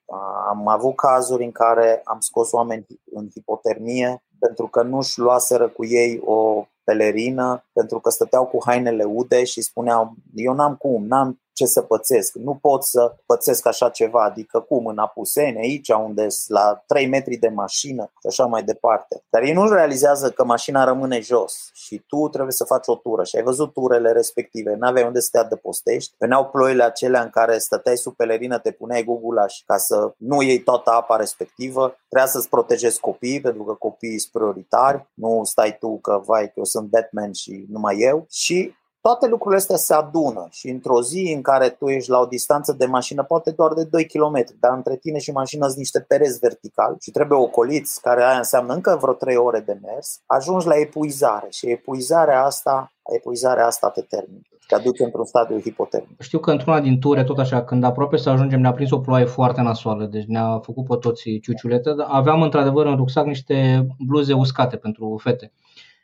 [0.47, 5.85] am avut cazuri în care am scos oameni în hipotermie pentru că nu-și luaseră cu
[5.85, 11.41] ei o pelerină, pentru că stăteau cu hainele ude și spuneau eu n-am cum, n-am
[11.57, 12.35] ce să pățesc.
[12.35, 17.07] Nu pot să pățesc așa ceva, adică cum, în Apuseni, aici, unde sunt la 3
[17.07, 19.23] metri de mașină și așa mai departe.
[19.29, 23.23] Dar ei nu realizează că mașina rămâne jos și tu trebuie să faci o tură.
[23.23, 27.57] Și ai văzut turele respective, n-aveai unde să te adăpostești, veneau ploile acelea în care
[27.57, 32.49] stăteai sub pelerină, te puneai gugulaș ca să nu iei toată apa respectivă, trebuia să-ți
[32.49, 36.89] protejezi copiii, pentru că copiii sunt prioritari, nu stai tu că, vai, că eu sunt
[36.89, 38.25] Batman și numai eu.
[38.29, 38.75] Și
[39.07, 42.73] toate lucrurile astea se adună și într-o zi în care tu ești la o distanță
[42.77, 46.39] de mașină, poate doar de 2 km, dar între tine și mașină sunt niște pereți
[46.39, 50.75] vertical și trebuie ocoliți, care aia înseamnă încă vreo 3 ore de mers, ajungi la
[50.75, 56.21] epuizare și epuizarea asta, epuizarea asta te termină te aduce într-un stadiu hipotermic.
[56.21, 59.25] Știu că într-una din ture, tot așa, când aproape să ajungem, ne-a prins o ploaie
[59.25, 61.89] foarte nasoală, deci ne-a făcut pe toți ciuciulete.
[62.07, 65.51] Aveam într-adevăr în rucsac niște bluze uscate pentru fete.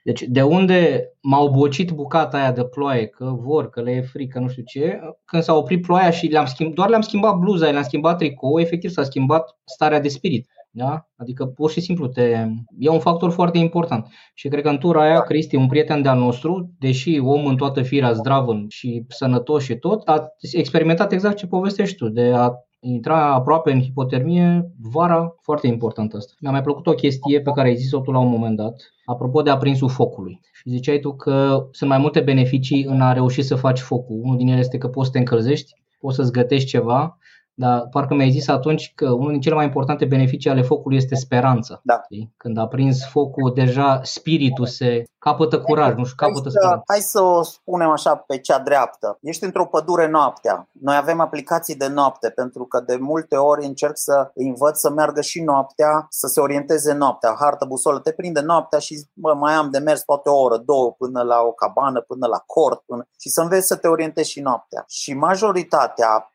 [0.03, 4.39] Deci de unde m-au bocit bucata aia de ploaie, că vor, că le e frică,
[4.39, 7.83] nu știu ce, când s-a oprit ploaia și le-am schimb, doar le-am schimbat bluza, le-am
[7.83, 10.47] schimbat tricou, efectiv s-a schimbat starea de spirit.
[10.75, 11.07] Da?
[11.15, 12.47] Adică pur și simplu te...
[12.79, 14.07] e un factor foarte important.
[14.33, 17.81] Și cred că în tura aia, Cristi, un prieten de-al nostru, deși om în toată
[17.81, 22.51] firea zdravă și sănătos și tot, a experimentat exact ce povestești tu, de a
[22.83, 26.33] intra aproape în hipotermie vara, foarte important asta.
[26.39, 29.41] Mi-a mai plăcut o chestie pe care ai zis-o tu la un moment dat, apropo
[29.41, 30.39] de aprinsul focului.
[30.53, 34.19] Și ziceai tu că sunt mai multe beneficii în a reuși să faci focul.
[34.23, 37.17] Unul din ele este că poți să te încălzești, poți să-ți gătești ceva,
[37.53, 41.15] dar parcă mi-ai zis atunci că unul din cele mai importante beneficii ale focului este
[41.15, 41.79] speranța.
[41.83, 42.01] Da.
[42.37, 46.99] Când a prins focul, deja spiritul se capătă curaj, nu știu, capătă hai să, hai
[46.99, 49.17] să o spunem așa pe cea dreaptă.
[49.21, 50.69] Ești într-o pădure noaptea.
[50.71, 54.89] Noi avem aplicații de noapte pentru că de multe ori încerc să îi învăț să
[54.89, 57.35] meargă și noaptea, să se orienteze noaptea.
[57.39, 60.91] Hartă, busolă, te prinde noaptea și bă, mai am de mers poate o oră, două
[60.91, 63.07] până la o cabană, până la cort până...
[63.19, 64.83] și să înveți să te orientezi și noaptea.
[64.87, 66.33] Și majoritatea,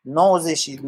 [0.77, 0.81] 99%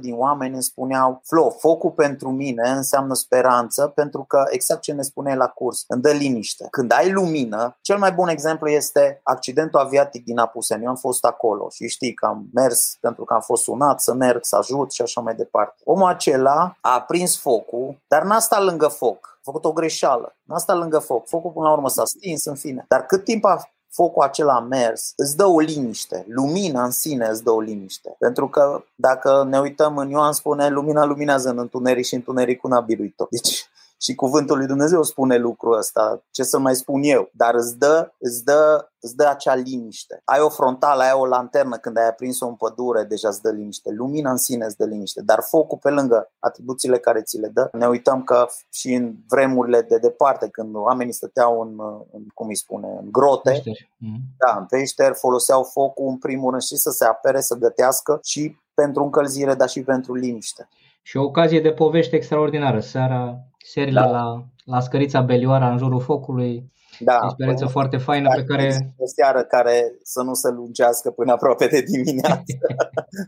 [0.00, 5.02] din oameni îmi spuneau Flo, focul pentru mine înseamnă speranță pentru că exact ce ne
[5.02, 6.66] spune la curs, îmi dă liniște.
[6.70, 10.82] Când ai lumină, cel mai bun exemplu este accidentul aviatic din Apuseni.
[10.82, 14.14] Eu am fost acolo și știi că am mers pentru că am fost sunat să
[14.14, 15.82] merg, să ajut și așa mai departe.
[15.84, 19.32] Omul acela a prins focul, dar n-a stat lângă foc.
[19.34, 20.36] A făcut o greșeală.
[20.42, 21.28] N-a stat lângă foc.
[21.28, 22.84] Focul până la urmă s-a stins, în fine.
[22.88, 23.58] Dar cât timp a
[23.94, 26.24] focul acela a mers, îți dă o liniște.
[26.28, 28.14] Lumina în sine îți dă o liniște.
[28.18, 32.80] Pentru că dacă ne uităm în Ioan spune lumina luminează în întuneric și întunericul n-a
[32.80, 33.26] biruit-o.
[33.30, 33.68] Deci
[34.00, 38.12] și cuvântul lui Dumnezeu spune lucrul ăsta, ce să mai spun eu, dar îți dă,
[38.18, 40.20] îți dă, îți dă acea liniște.
[40.24, 43.90] Ai o frontală, ai o lanternă când ai aprins-o în pădure, deja îți dă liniște.
[43.90, 47.68] Lumina în sine îți dă liniște, dar focul pe lângă atribuțiile care ți le dă,
[47.72, 51.80] ne uităm că și în vremurile de departe, când oamenii stăteau în,
[52.12, 53.90] în cum îi spune, în grote, peșteri.
[53.98, 54.20] Mhm.
[54.38, 58.56] da, în peșteri, foloseau focul în primul rând și să se apere, să gătească și
[58.74, 60.68] pentru încălzire, dar și pentru liniște.
[61.06, 62.80] Și o ocazie de povești extraordinară.
[62.80, 64.06] Seara, serile da.
[64.06, 66.72] la, la Scărița Belioara, în jurul focului.
[66.98, 68.94] Da, o experiență foarte faină pe care...
[68.96, 72.42] O seară care să nu se lungească până aproape de dimineață.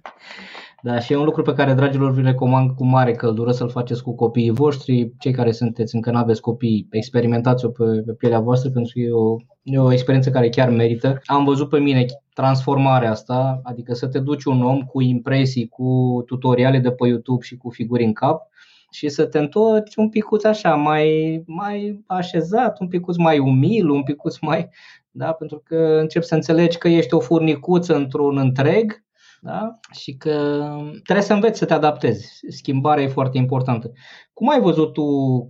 [0.82, 4.02] da, și e un lucru pe care, dragilor, vi recomand cu mare căldură să-l faceți
[4.02, 5.12] cu copiii voștri.
[5.18, 9.12] Cei care sunteți încă nu aveți copii, experimentați-o pe, pe pielea voastră pentru că e
[9.12, 11.18] o, e o experiență care chiar merită.
[11.24, 12.04] Am văzut pe mine
[12.36, 17.44] transformarea asta, adică să te duci un om cu impresii, cu tutoriale de pe YouTube
[17.44, 18.48] și cu figuri în cap
[18.90, 24.02] și să te întorci un picuț așa, mai, mai așezat, un picuț mai umil, un
[24.02, 24.68] picuț mai...
[25.10, 25.32] Da?
[25.32, 29.04] Pentru că încep să înțelegi că ești o furnicuță într-un întreg
[29.40, 29.78] da?
[29.90, 30.66] și că
[31.02, 32.40] trebuie să înveți să te adaptezi.
[32.48, 33.92] Schimbarea e foarte importantă.
[34.32, 35.02] Cum ai văzut tu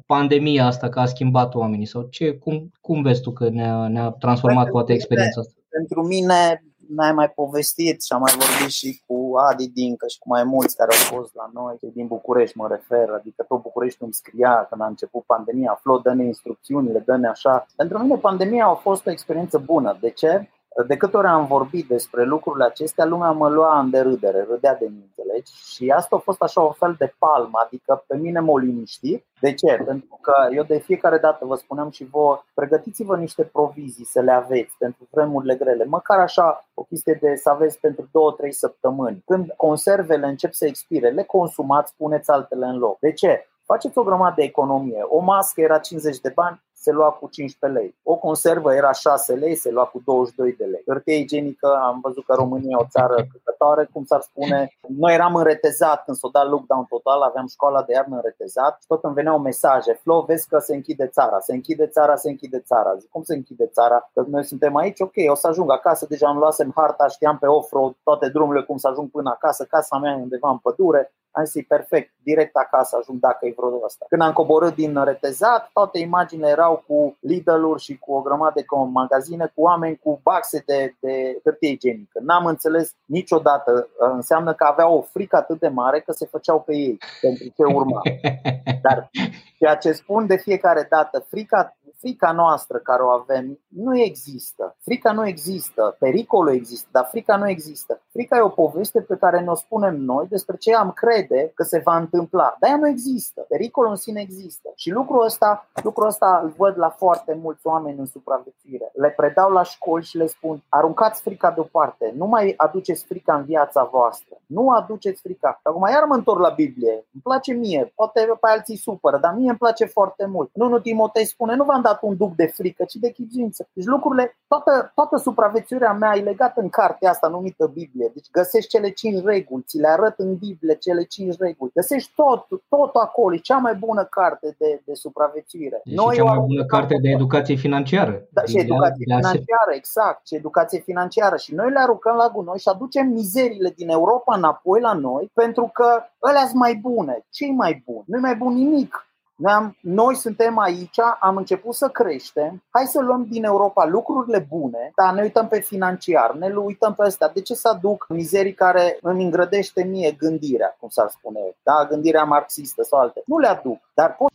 [0.07, 1.87] pandemia asta că a schimbat oamenii?
[1.87, 5.53] Sau ce, cum, cum vezi tu că ne-a, ne-a transformat poate experiența asta?
[5.69, 10.29] Pentru mine n-ai mai povestit și am mai vorbit și cu Adi Dincă și cu
[10.29, 14.13] mai mulți care au fost la noi, din București mă refer, adică tot București îmi
[14.13, 17.67] scria când a început pandemia, Flo, dă-ne instrucțiunile, dă-ne așa.
[17.77, 19.97] Pentru mine pandemia a fost o experiență bună.
[20.01, 20.49] De ce?
[20.87, 24.87] De câte ori am vorbit despre lucrurile acestea, lumea mă lua în derâdere, râdea de
[24.91, 25.53] mine, înțelegi?
[25.75, 29.25] Și asta a fost așa un fel de palmă, adică pe mine m-a liniștit.
[29.41, 29.83] De ce?
[29.85, 34.33] Pentru că eu de fiecare dată vă spuneam și vouă, pregătiți-vă niște provizii să le
[34.33, 38.09] aveți pentru vremurile grele, măcar așa o chestie de să aveți pentru 2-3
[38.51, 39.23] săptămâni.
[39.27, 42.99] Când conservele încep să expire, le consumați, puneți altele în loc.
[42.99, 43.49] De ce?
[43.65, 45.03] Faceți o grămadă de economie.
[45.03, 47.95] O mască era 50 de bani, se lua cu 15 lei.
[48.03, 50.83] O conservă era 6 lei, se lua cu 22 de lei.
[50.87, 54.59] Hârtie igienică, am văzut că România e o țară căcătoare, cum s-ar spune.
[55.03, 59.05] Noi eram înretezat când s-o dat lockdown total, aveam școala de iarnă înretezat și tot
[59.05, 59.93] îmi veneau mesaje.
[59.93, 62.95] Flo, vezi că se închide țara, se închide țara, se închide țara.
[62.95, 64.11] Zic, cum se închide țara?
[64.15, 67.47] Că noi suntem aici, ok, o să ajung acasă, deja am luat harta, știam pe
[67.47, 71.45] off-road toate drumurile cum să ajung până acasă, casa mea e undeva în pădure, am
[71.45, 74.07] zis, perfect, direct acasă ajung dacă e vreo asta.
[74.09, 78.65] Când am coborât din retezat, toate imaginile erau cu Lidl-uri și cu o grămadă de
[78.93, 82.21] magazine, cu oameni cu baxe de, de hârtie igienică.
[82.23, 83.89] N-am înțeles niciodată.
[83.99, 87.65] Înseamnă că aveau o frică atât de mare că se făceau pe ei pentru ce
[87.65, 88.01] urma.
[88.87, 89.11] Dar
[89.59, 94.77] ceea ce spun de fiecare dată, frica frica noastră care o avem nu există.
[94.81, 98.01] Frica nu există, pericolul există, dar frica nu există.
[98.13, 101.81] Frica e o poveste pe care ne-o spunem noi despre ce am crede că se
[101.85, 102.57] va întâmpla.
[102.61, 103.45] Dar ea nu există.
[103.49, 104.73] Pericolul în sine există.
[104.75, 108.91] Și lucrul ăsta, lucrul ăsta îl văd la foarte mulți oameni în supraviețuire.
[108.95, 113.45] Le predau la școli și le spun, aruncați frica deoparte, nu mai aduceți frica în
[113.45, 114.37] viața voastră.
[114.47, 115.61] Nu aduceți frica.
[115.63, 116.93] Acum iar mă întorc la Biblie.
[116.93, 120.51] Îmi place mie, poate pe alții supără, dar mie îmi place foarte mult.
[120.53, 123.69] Nu, nu Timotei spune, nu v-am dat un duc de frică, ci de chipzuință.
[123.73, 128.11] Deci lucrurile, toată, toată supraviețuirea mea e legată în cartea asta numită Biblie.
[128.15, 131.71] Deci găsești cele cinci reguli, ți le arăt în Biblie cele cinci reguli.
[131.75, 135.81] Găsești tot, tot acolo, e cea mai bună carte de, de supraviețuire.
[135.85, 138.27] E Noi cea mai bună carte de educație financiară.
[138.31, 141.37] Da, și educație de financiară, exact, și educație financiară.
[141.37, 145.71] Și noi le aruncăm la gunoi și aducem mizerile din Europa înapoi la noi pentru
[145.73, 145.89] că
[146.29, 147.27] ălea sunt mai bune.
[147.31, 148.03] Ce mai bun?
[148.07, 149.07] Nu-i mai bun nimic.
[149.37, 154.47] Noi, am, noi suntem aici, am început să creștem, hai să luăm din Europa lucrurile
[154.49, 157.29] bune, dar ne uităm pe financiar, ne uităm pe astea.
[157.29, 161.87] De ce să aduc mizerii care îmi îngrădește mie gândirea, cum s-ar spune, da?
[161.89, 163.23] gândirea marxistă sau alte?
[163.27, 164.31] Nu le aduc, dar pot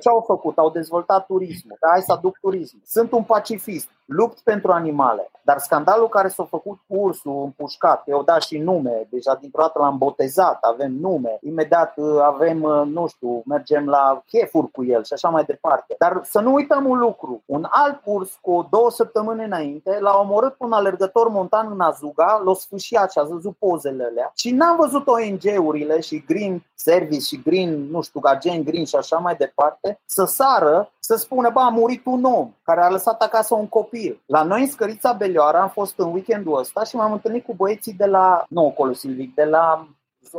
[0.00, 0.58] ce au făcut?
[0.58, 1.76] Au dezvoltat turismul.
[1.80, 2.80] Da, hai să aduc turism.
[2.84, 5.30] Sunt un pacifist lupt pentru animale.
[5.42, 9.78] Dar scandalul care s-a făcut cu ursul împușcat, eu da și nume, deja dintr-o dată
[9.78, 15.04] l-am botezat, avem nume, imediat uh, avem, uh, nu știu, mergem la chefuri cu el
[15.04, 15.94] și așa mai departe.
[15.98, 20.54] Dar să nu uităm un lucru, un alt urs cu două săptămâni înainte l-a omorât
[20.58, 25.06] un alergător montan în Azuga, l-a sfâșiat și a văzut pozele alea și n-am văzut
[25.06, 30.24] ONG-urile și Green Service și Green, nu știu, agent Green și așa mai departe, să
[30.24, 34.22] sară să spună, bă, a murit un om care a lăsat acasă un copil.
[34.26, 37.92] La noi în Scărița Belioara am fost în weekendul ăsta și m-am întâlnit cu băieții
[37.92, 39.88] de la, nou Colo Silvic, de la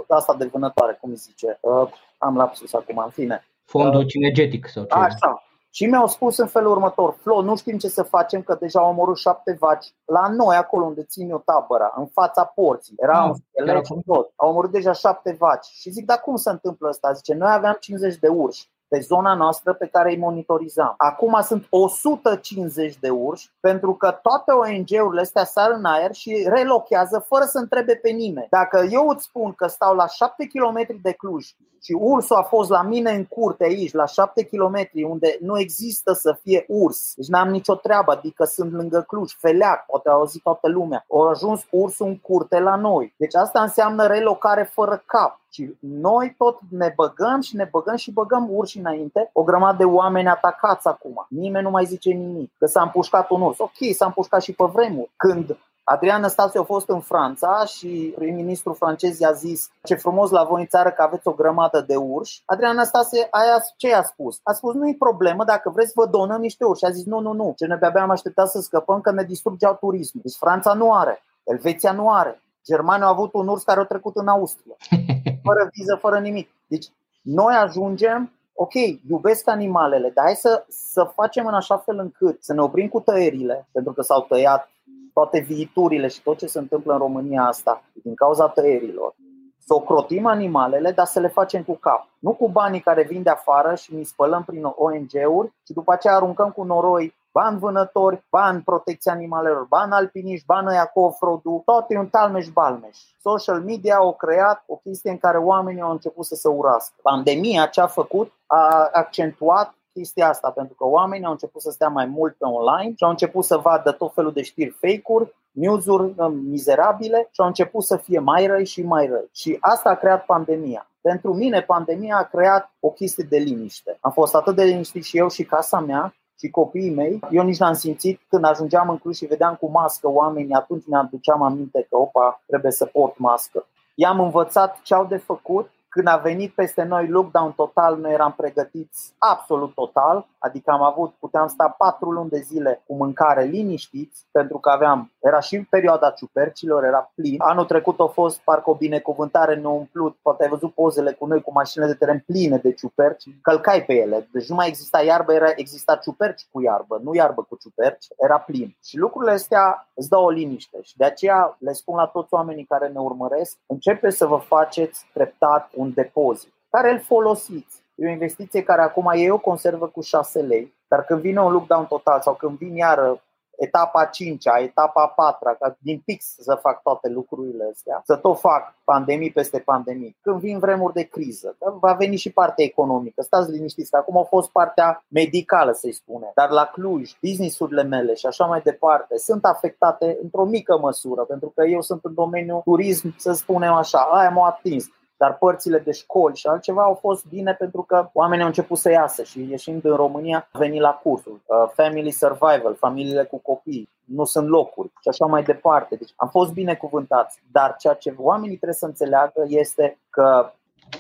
[0.07, 1.57] asta de vânătoare, cum zice.
[1.61, 3.47] Uh, am lapsus acum, în fine.
[3.65, 4.93] Fondul uh, cinegetic sau ce?
[4.93, 5.43] Așa.
[5.69, 8.89] Și mi-au spus în felul următor, Flo, nu știm ce să facem, că deja au
[8.89, 12.95] omorât șapte vaci la noi, acolo unde țin eu tabăra, în fața porții.
[12.97, 14.31] Era ah, un schelet și tot.
[14.35, 15.65] Au omorât deja șapte vaci.
[15.65, 17.11] Și zic, dar cum se întâmplă asta?
[17.11, 20.93] Zice, noi aveam 50 de urși pe zona noastră pe care îi monitorizam.
[20.97, 27.25] Acum sunt 150 de urși pentru că toate ONG-urile astea sar în aer și relochează
[27.27, 28.47] fără să întrebe pe nimeni.
[28.49, 31.45] Dacă eu îți spun că stau la 7 km de Cluj
[31.83, 36.13] și ursul a fost la mine în curte aici, la 7 km, unde nu există
[36.13, 40.41] să fie urs, deci n-am nicio treabă, adică sunt lângă Cluj, Feleac, poate au auzit
[40.41, 43.13] toată lumea, au ajuns ursul în curte la noi.
[43.17, 45.40] Deci asta înseamnă relocare fără cap.
[45.51, 49.29] Și noi tot ne băgăm și ne băgăm și băgăm urși înainte.
[49.33, 51.25] O grămadă de oameni atacați acum.
[51.29, 52.51] Nimeni nu mai zice nimic.
[52.57, 53.59] Că s-a împușcat un urs.
[53.59, 55.11] Ok, s-a împușcat și pe vremuri.
[55.15, 60.43] Când Adrian Stasiu a fost în Franța și prim-ministrul francez i-a zis ce frumos la
[60.43, 62.41] voi în țară că aveți o grămadă de urși.
[62.45, 64.39] Adrian Stasiu aia ce a spus?
[64.43, 66.85] A spus nu e problemă, dacă vreți vă donăm niște urși.
[66.85, 69.77] A zis nu, nu, nu, ce ne abia am așteptat să scăpăm că ne distrugeau
[69.79, 70.23] turismul.
[70.25, 74.15] Deci Franța nu are, Elveția nu are, Germania au avut un urs care a trecut
[74.15, 74.75] în Austria,
[75.43, 76.49] fără viză, fără nimic.
[76.67, 76.87] Deci
[77.21, 78.73] noi ajungem, ok,
[79.09, 82.99] iubesc animalele, dar hai să, să facem în așa fel încât să ne oprim cu
[82.99, 84.69] tăierile, pentru că s-au tăiat
[85.13, 89.15] toate viiturile și tot ce se întâmplă în România asta din cauza tăierilor.
[89.57, 92.07] Să ocrotim animalele, dar să le facem cu cap.
[92.19, 96.15] Nu cu banii care vin de afară și ne spălăm prin ONG-uri și după aceea
[96.15, 101.19] aruncăm cu noroi bani vânători, bani protecția animalelor, bani alpiniști, bani ăia cu off
[101.65, 102.97] tot e un talmeș-balmeș.
[103.21, 106.93] Social media au creat o chestie în care oamenii au început să se urască.
[107.01, 111.87] Pandemia ce a făcut a accentuat chestia asta, pentru că oamenii au început să stea
[111.87, 116.13] mai mult pe online și au început să vadă tot felul de știri fake-uri, news-uri
[116.17, 119.29] um, mizerabile și au început să fie mai răi și mai răi.
[119.33, 120.85] Și asta a creat pandemia.
[121.01, 123.97] Pentru mine, pandemia a creat o chestie de liniște.
[124.01, 127.57] Am fost atât de liniștit și eu și casa mea și copiii mei, eu nici
[127.57, 131.97] n-am simțit când ajungeam în Cluj și vedeam cu mască oamenii, atunci mi-aduceam aminte că,
[131.97, 133.65] opa, trebuie să port mască.
[133.95, 138.33] I-am învățat ce au de făcut când a venit peste noi lockdown total, noi eram
[138.37, 144.25] pregătiți absolut total, adică am avut, puteam sta patru luni de zile cu mâncare liniștiți,
[144.31, 147.35] pentru că aveam, era și perioada ciupercilor, era plin.
[147.37, 151.41] Anul trecut a fost parcă o binecuvântare ne umplut, poate ai văzut pozele cu noi
[151.41, 155.33] cu mașinile de teren pline de ciuperci, călcai pe ele, deci nu mai exista iarbă,
[155.33, 158.77] era, exista ciuperci cu iarbă, nu iarbă cu ciuperci, era plin.
[158.83, 162.65] Și lucrurile astea îți dau o liniște și de aceea le spun la toți oamenii
[162.65, 167.83] care ne urmăresc, începe să vă faceți treptat un depozit care îl folosiți.
[167.95, 171.51] E o investiție care acum e o conservă cu 6 lei, dar când vine un
[171.51, 173.21] lockdown total sau când vin iară
[173.57, 178.75] etapa 5 etapa 4 ca din pix să fac toate lucrurile astea, să tot fac
[178.83, 180.17] pandemii peste pandemii.
[180.21, 183.21] Când vin vremuri de criză, va veni și partea economică.
[183.21, 186.31] Stați liniștiți, acum a fost partea medicală, să-i spune.
[186.35, 191.51] Dar la Cluj, businessurile mele și așa mai departe sunt afectate într-o mică măsură, pentru
[191.55, 194.89] că eu sunt în domeniul turism, să spunem așa, aia m-a atins
[195.21, 198.89] dar părțile de școli și altceva au fost bine pentru că oamenii au început să
[198.89, 201.41] iasă și ieșind în România a venit la cursul.
[201.45, 205.95] Uh, family Survival, familiile cu copii, nu sunt locuri și așa mai departe.
[205.95, 210.51] Deci am fost binecuvântați, dar ceea ce oamenii trebuie să înțeleagă este că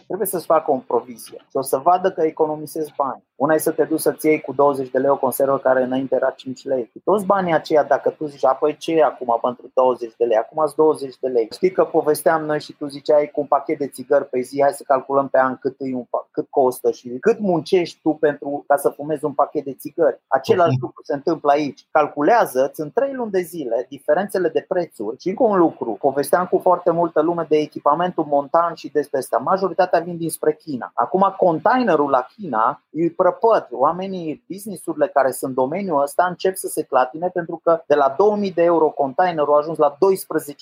[0.05, 3.23] trebuie să-ți facă o provizie și o să vadă că economisezi bani.
[3.41, 6.15] Una e să te duci să-ți iei cu 20 de lei o conservă care înainte
[6.15, 6.89] era 5 lei.
[6.93, 10.37] Cu toți banii aceia, dacă tu zici, apoi ce e acum pentru 20 de lei?
[10.37, 11.47] Acum sunt 20 de lei.
[11.51, 14.71] Știi că povesteam noi și tu ziceai cu un pachet de țigări pe zi, hai
[14.71, 18.77] să calculăm pe an cât, e un, cât costă și cât muncești tu pentru ca
[18.77, 20.21] să fumezi un pachet de țigări.
[20.27, 21.85] Același lucru se întâmplă aici.
[21.91, 25.97] Calculează-ți în 3 luni de zile diferențele de prețuri și încă un lucru.
[26.01, 29.37] Povesteam cu foarte multă lume de echipamentul montan și despre asta.
[29.37, 30.91] Majoritatea vin dinspre China.
[30.93, 33.67] Acum containerul la China e prăpăd.
[33.71, 38.15] Oamenii, businessurile care sunt în domeniul ăsta încep să se clatine pentru că de la
[38.17, 39.97] 2000 de euro containerul a ajuns la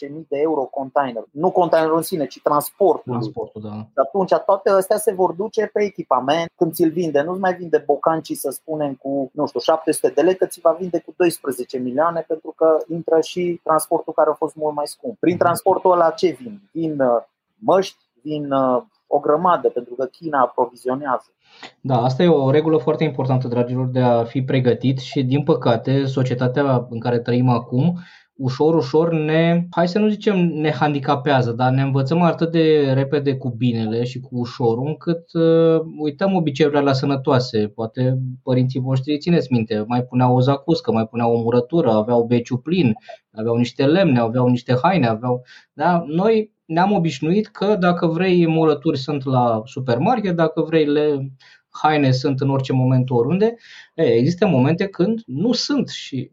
[0.10, 1.24] 12.000 de euro container.
[1.32, 3.12] Nu containerul în sine, ci transportul.
[3.12, 3.70] Transportul, da.
[3.70, 7.22] Și atunci toate astea se vor duce pe echipament când ți-l vinde.
[7.22, 10.72] Nu-ți mai vinde bocancii, să spunem, cu, nu știu, 700 de lei, că ți va
[10.80, 15.20] vinde cu 12 milioane pentru că intră și transportul care a fost mult mai scump.
[15.20, 16.62] Prin transportul ăla ce vin?
[16.72, 17.24] Vin uh,
[17.58, 21.34] măști, vin uh, o grămadă, pentru că China aprovizionează.
[21.82, 26.06] Da, asta e o regulă foarte importantă, dragilor, de a fi pregătit și, din păcate,
[26.06, 28.00] societatea în care trăim acum,
[28.40, 33.36] ușor, ușor ne, hai să nu zicem ne handicapează, dar ne învățăm atât de repede
[33.36, 37.68] cu binele și cu ușorul, încât uh, uităm obiceiurile la sănătoase.
[37.68, 42.58] Poate părinții voștri țineți minte, mai puneau o zacuscă, mai puneau o murătură, aveau beciu
[42.58, 42.94] plin,
[43.32, 45.42] aveau niște lemne, aveau niște haine, aveau...
[45.74, 46.04] Da?
[46.08, 51.32] Noi ne-am obișnuit că dacă vrei murături sunt la supermarket, dacă vrei le
[51.70, 53.56] haine sunt în orice moment oriunde.
[53.96, 56.32] E, există momente când nu sunt și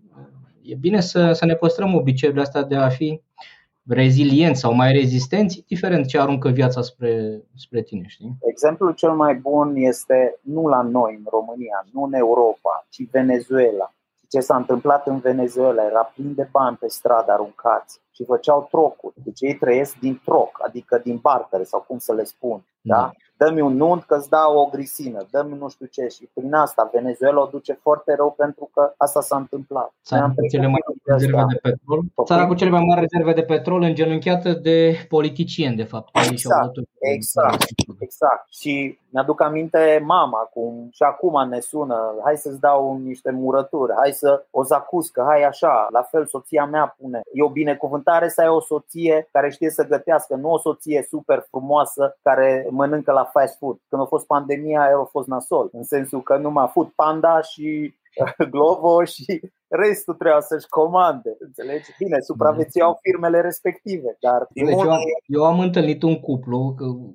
[0.63, 3.21] e bine să, să ne păstrăm obiceiurile astea de a fi
[3.89, 8.05] rezilienți sau mai rezistenți, diferent ce aruncă viața spre, spre tine.
[8.07, 8.37] Știi?
[8.41, 13.95] Exemplul cel mai bun este nu la noi, în România, nu în Europa, ci Venezuela.
[14.29, 19.15] Ce s-a întâmplat în Venezuela era plin de bani pe stradă aruncați și făceau trocuri.
[19.25, 22.65] Deci ei trăiesc din troc, adică din bartere sau cum să le spun.
[22.81, 23.11] Da?
[23.37, 23.47] Da?
[23.47, 26.91] dă-mi un nunt că îți dau o grisină, dă-mi nu știu ce și prin asta
[26.93, 29.93] Venezuela o duce foarte rău pentru că asta s-a întâmplat.
[30.05, 33.43] Țara cu cele mai mari rezerve de petrol, țara cu cele mai mari rezerve de
[33.43, 36.09] petrol îngenunchiată de politicieni de fapt.
[36.31, 37.65] Exact, exact,
[37.99, 38.47] exact.
[38.51, 44.13] Și mi-aduc aminte mama cum și acum ne sună, hai să-ți dau niște murături, hai
[44.13, 47.21] să o zacuscă, hai așa, la fel soția mea pune.
[47.33, 51.47] E o binecuvântare să ai o soție care știe să gătească, nu o soție super
[51.49, 53.77] frumoasă care mănâncă la fast food.
[53.89, 57.95] Când a fost pandemia, aia a fost nasol, în sensul că numai food panda și
[58.51, 61.31] Glovo și restul trebuia să-și comande.
[61.39, 61.89] Înțelegi?
[61.99, 66.75] Bine, supraviețuiau firmele respective, dar deci eu, am, eu am întâlnit un cuplu,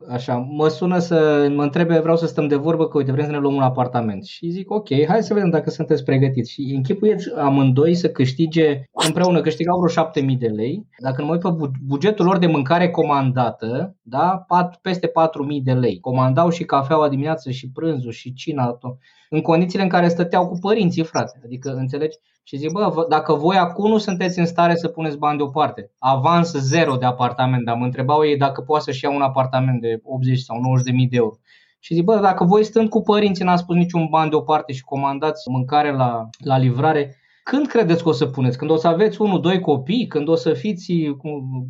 [0.09, 3.31] așa, mă sună să mă întrebe, vreau să stăm de vorbă, că uite, vrem să
[3.31, 4.23] ne luăm un apartament.
[4.25, 6.51] Și zic, ok, hai să vedem dacă sunteți pregătiți.
[6.51, 10.87] Și închipuieți amândoi să câștige, împreună câștigau vreo 7000 de lei.
[10.97, 15.73] Dacă nu mă uit pe bugetul lor de mâncare comandată, da, pat, peste 4000 de
[15.73, 15.99] lei.
[15.99, 18.97] Comandau și cafeaua dimineață și prânzul și cina, tot
[19.33, 21.41] în condițiile în care stăteau cu părinții, frate.
[21.43, 22.17] Adică, înțelegi?
[22.43, 26.51] Și zic, bă, dacă voi acum nu sunteți în stare să puneți bani deoparte, avans
[26.51, 30.39] zero de apartament, dar mă întrebau ei dacă poate să-și ia un apartament de 80
[30.39, 31.35] sau 90 de mii de euro.
[31.79, 35.49] Și zic, bă, dacă voi stând cu părinții n-ați pus niciun bani deoparte și comandați
[35.49, 37.20] mâncare la, la livrare,
[37.51, 38.57] când credeți că o să puneți?
[38.57, 40.07] Când o să aveți unul, doi copii?
[40.07, 40.93] Când o să fiți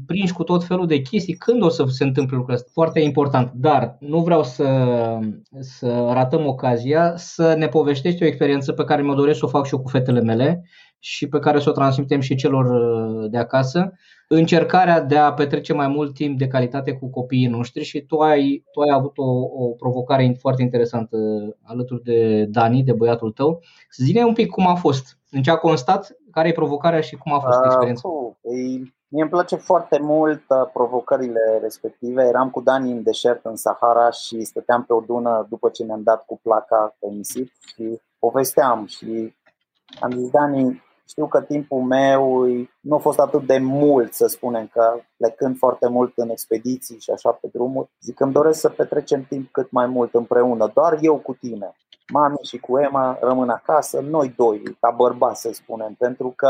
[0.05, 1.33] prinși cu tot felul de chestii?
[1.33, 2.69] Când o să se întâmple lucrul ăsta?
[2.73, 3.51] Foarte important.
[3.55, 4.87] Dar nu vreau să,
[5.59, 9.65] să ratăm ocazia să ne povestești o experiență pe care mi-o doresc să o fac
[9.65, 10.63] și eu cu fetele mele
[10.99, 12.67] și pe care să o transmitem și celor
[13.27, 13.93] de acasă
[14.33, 18.63] încercarea de a petrece mai mult timp de calitate cu copiii noștri și tu ai,
[18.71, 19.31] tu ai avut o,
[19.63, 21.17] o provocare foarte interesantă
[21.63, 23.61] alături de Dani, de băiatul tău.
[23.97, 27.33] Zine un pic cum a fost, în ce a constat, care e provocarea și cum
[27.33, 28.07] a fost experiența?
[28.07, 32.23] Uh, Mie îmi place foarte mult uh, provocările respective.
[32.23, 36.03] Eram cu Dani în deșert în Sahara și stăteam pe o dună după ce ne-am
[36.03, 39.35] dat cu placa pe nisip și povesteam și
[39.99, 42.45] am zis, Dani, știu că timpul meu
[42.79, 47.11] nu a fost atât de mult, să spunem, că plecând foarte mult în expediții și
[47.11, 50.97] așa pe drumuri, zic că îmi doresc să petrecem timp cât mai mult împreună, doar
[51.01, 51.75] eu cu tine.
[52.13, 56.47] Mami și cu Emma rămân acasă, noi doi, ca bărbați să spunem, pentru că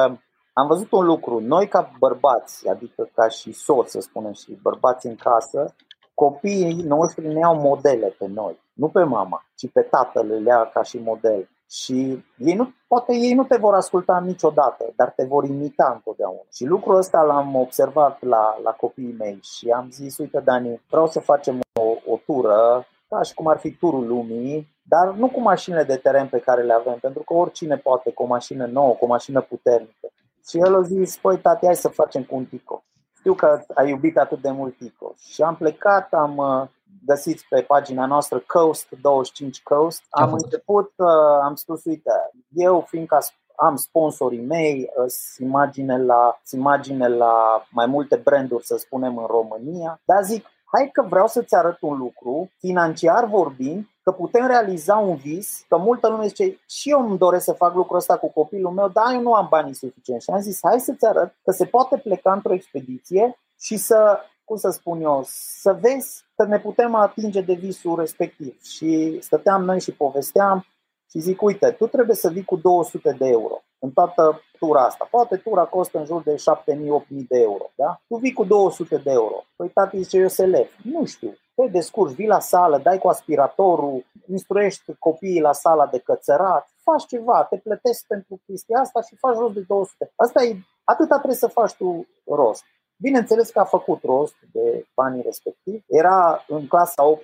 [0.54, 5.08] am văzut un lucru, noi ca bărbați, adică ca și soți, să spunem, și bărbați
[5.08, 5.76] în casă,
[6.14, 10.70] copiii noștri ne iau modele pe noi, nu pe mama, ci pe tatăl le ia
[10.74, 11.50] ca și model.
[11.72, 16.40] Și ei nu, poate ei nu te vor asculta niciodată, dar te vor imita întotdeauna.
[16.54, 21.08] Și lucrul ăsta l-am observat la, la copiii mei și am zis, uite Dani, vreau
[21.08, 25.42] să facem o, o tură, ca și cum ar fi turul lumii, dar nu cu
[25.42, 28.94] mașinile de teren pe care le avem, pentru că oricine poate cu o mașină nouă,
[28.94, 30.08] cu o mașină puternică.
[30.48, 32.84] Și el a zis, păi tati, hai să facem cu un Tico.
[33.18, 35.14] Știu că ai iubit atât de mult Tico.
[35.18, 36.70] Și am plecat, am
[37.02, 40.04] uh, găsit pe pagina noastră Coast 25 Coast.
[40.10, 41.08] Am început, uh,
[41.44, 42.12] am spus, uite,
[42.50, 43.20] eu fiindcă
[43.56, 50.02] am sponsorii mei, uh, imagine la, imagine la mai multe branduri, să spunem, în România,
[50.06, 55.16] dar zic, hai că vreau să-ți arăt un lucru, financiar vorbind, că putem realiza un
[55.16, 58.72] vis, că multă lume zice și eu îmi doresc să fac lucrul ăsta cu copilul
[58.72, 60.24] meu, dar eu nu am banii suficienți.
[60.24, 64.20] Și am zis, hai să-ți arăt că se poate pleca într-o expediție și să,
[64.52, 68.62] cum să spun eu, să vezi că ne putem atinge de visul respectiv.
[68.62, 70.66] Și stăteam noi și povesteam
[71.10, 75.08] și zic, uite, tu trebuie să vii cu 200 de euro în toată tura asta.
[75.12, 77.72] Poate tura costă în jur de 7.000-8.000 de euro.
[77.76, 78.02] Da?
[78.08, 79.44] Tu vii cu 200 de euro.
[79.56, 80.68] Păi tati zice, eu să lev.
[80.84, 81.38] Nu știu.
[81.56, 87.06] Te descurci, vii la sală, dai cu aspiratorul, instruiești copiii la sala de cățărat, faci
[87.06, 90.12] ceva, te plătești pentru chestia asta și faci rost de 200.
[90.16, 92.64] Asta e, atâta trebuie să faci tu rost.
[93.02, 95.84] Bineînțeles că a făcut rost de banii respectivi.
[95.88, 97.24] Era în clasa 8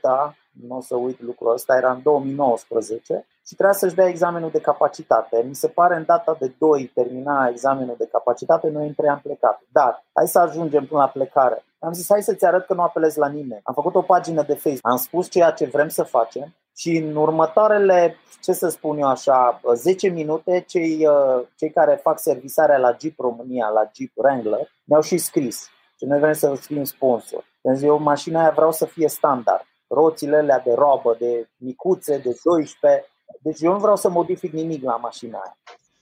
[0.67, 4.59] nu o să uit lucrul ăsta, era în 2019 și trebuia să-și dea examenul de
[4.59, 5.43] capacitate.
[5.47, 9.19] Mi se pare în data de 2 termina examenul de capacitate, noi în 3 am
[9.23, 9.61] plecat.
[9.71, 11.63] Dar hai să ajungem până la plecare.
[11.79, 13.61] Am zis, hai să-ți arăt că nu apelez la nimeni.
[13.63, 17.15] Am făcut o pagină de Facebook, am spus ceea ce vrem să facem și în
[17.15, 21.07] următoarele, ce să spun eu așa, 10 minute, cei,
[21.55, 26.19] cei care fac servisarea la Jeep România, la Jeep Wrangler, mi-au și scris și noi
[26.19, 27.45] vrem să fim sponsor.
[27.61, 32.39] Pentru eu mașina aia vreau să fie standard roțile alea de robă, de micuțe, de
[32.43, 33.05] 12.
[33.41, 35.57] Deci eu nu vreau să modific nimic la mașina aia.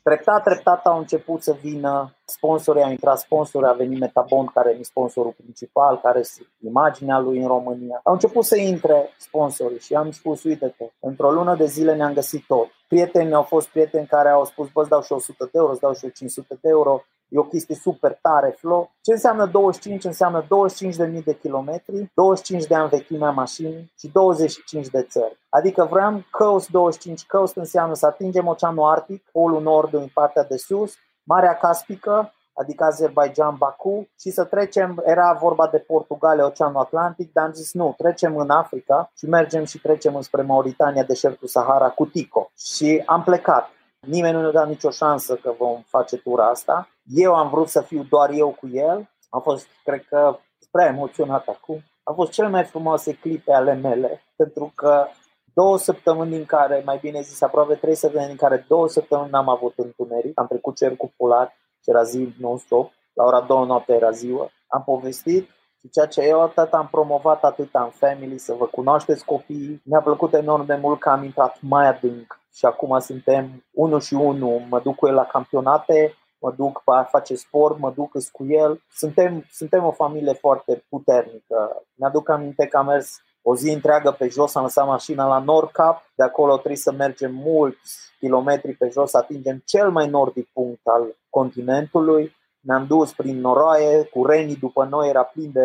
[0.09, 4.83] Treptat, treptat au început să vină sponsorii, au intrat sponsori, a venit Metabond, care e
[4.83, 7.99] sponsorul principal, care este imaginea lui în România.
[8.03, 12.45] Au început să intre sponsorii și am spus, uite-te, într-o lună de zile ne-am găsit
[12.47, 12.67] tot.
[12.87, 15.81] Prieteni au fost prieteni care au spus, bă, îți dau și 100 de euro, îți
[15.81, 18.91] dau și 500 de euro, E o chestie super tare, flow.
[19.01, 20.03] Ce înseamnă 25?
[20.03, 25.39] Înseamnă 25.000 de kilometri, 25 de ani vechimea mașinii și 25 de țări.
[25.49, 30.57] Adică vreau Coast 25 Coast înseamnă să atingem Oceanul Arctic, Polul Nord în partea de
[30.57, 37.33] sus, Marea Caspică, adică Azerbaijan, Baku și să trecem, era vorba de Portugalia, Oceanul Atlantic,
[37.33, 41.89] dar am zis nu, trecem în Africa și mergem și trecem înspre Mauritania, deșertul Sahara
[41.89, 42.51] cu Tico.
[42.57, 43.69] Și am plecat.
[43.99, 46.89] Nimeni nu ne-a dat nicio șansă că vom face tura asta.
[47.05, 49.09] Eu am vrut să fiu doar eu cu el.
[49.29, 50.37] Am fost, cred că,
[50.71, 51.83] prea emoționat acum.
[52.03, 55.07] A fost cele mai frumoase clipe ale mele, pentru că
[55.53, 59.49] două săptămâni din care, mai bine zis, aproape trei săptămâni din care două săptămâni n-am
[59.49, 61.47] avut întuneric, am trecut cercul polar
[61.83, 65.49] și era zi non-stop, la ora două noapte era ziua, am povestit
[65.79, 70.01] și ceea ce eu atât am promovat atât în family, să vă cunoașteți copiii, mi-a
[70.01, 72.39] plăcut enorm de mult că am intrat mai adânc.
[72.53, 76.15] Și acum suntem unul și unul, mă duc cu el la campionate,
[76.45, 78.81] mă duc a face sport, mă duc cu el.
[78.91, 81.83] Suntem, suntem o familie foarte puternică.
[81.93, 86.11] Mi-aduc aminte că am mers o zi întreagă pe jos, am lăsat mașina la Nordcap,
[86.15, 90.81] de acolo trebuie să mergem mulți kilometri pe jos, să atingem cel mai nordic punct
[90.83, 92.35] al continentului.
[92.59, 95.63] Ne-am dus prin noroaie, cu renii după noi era plin de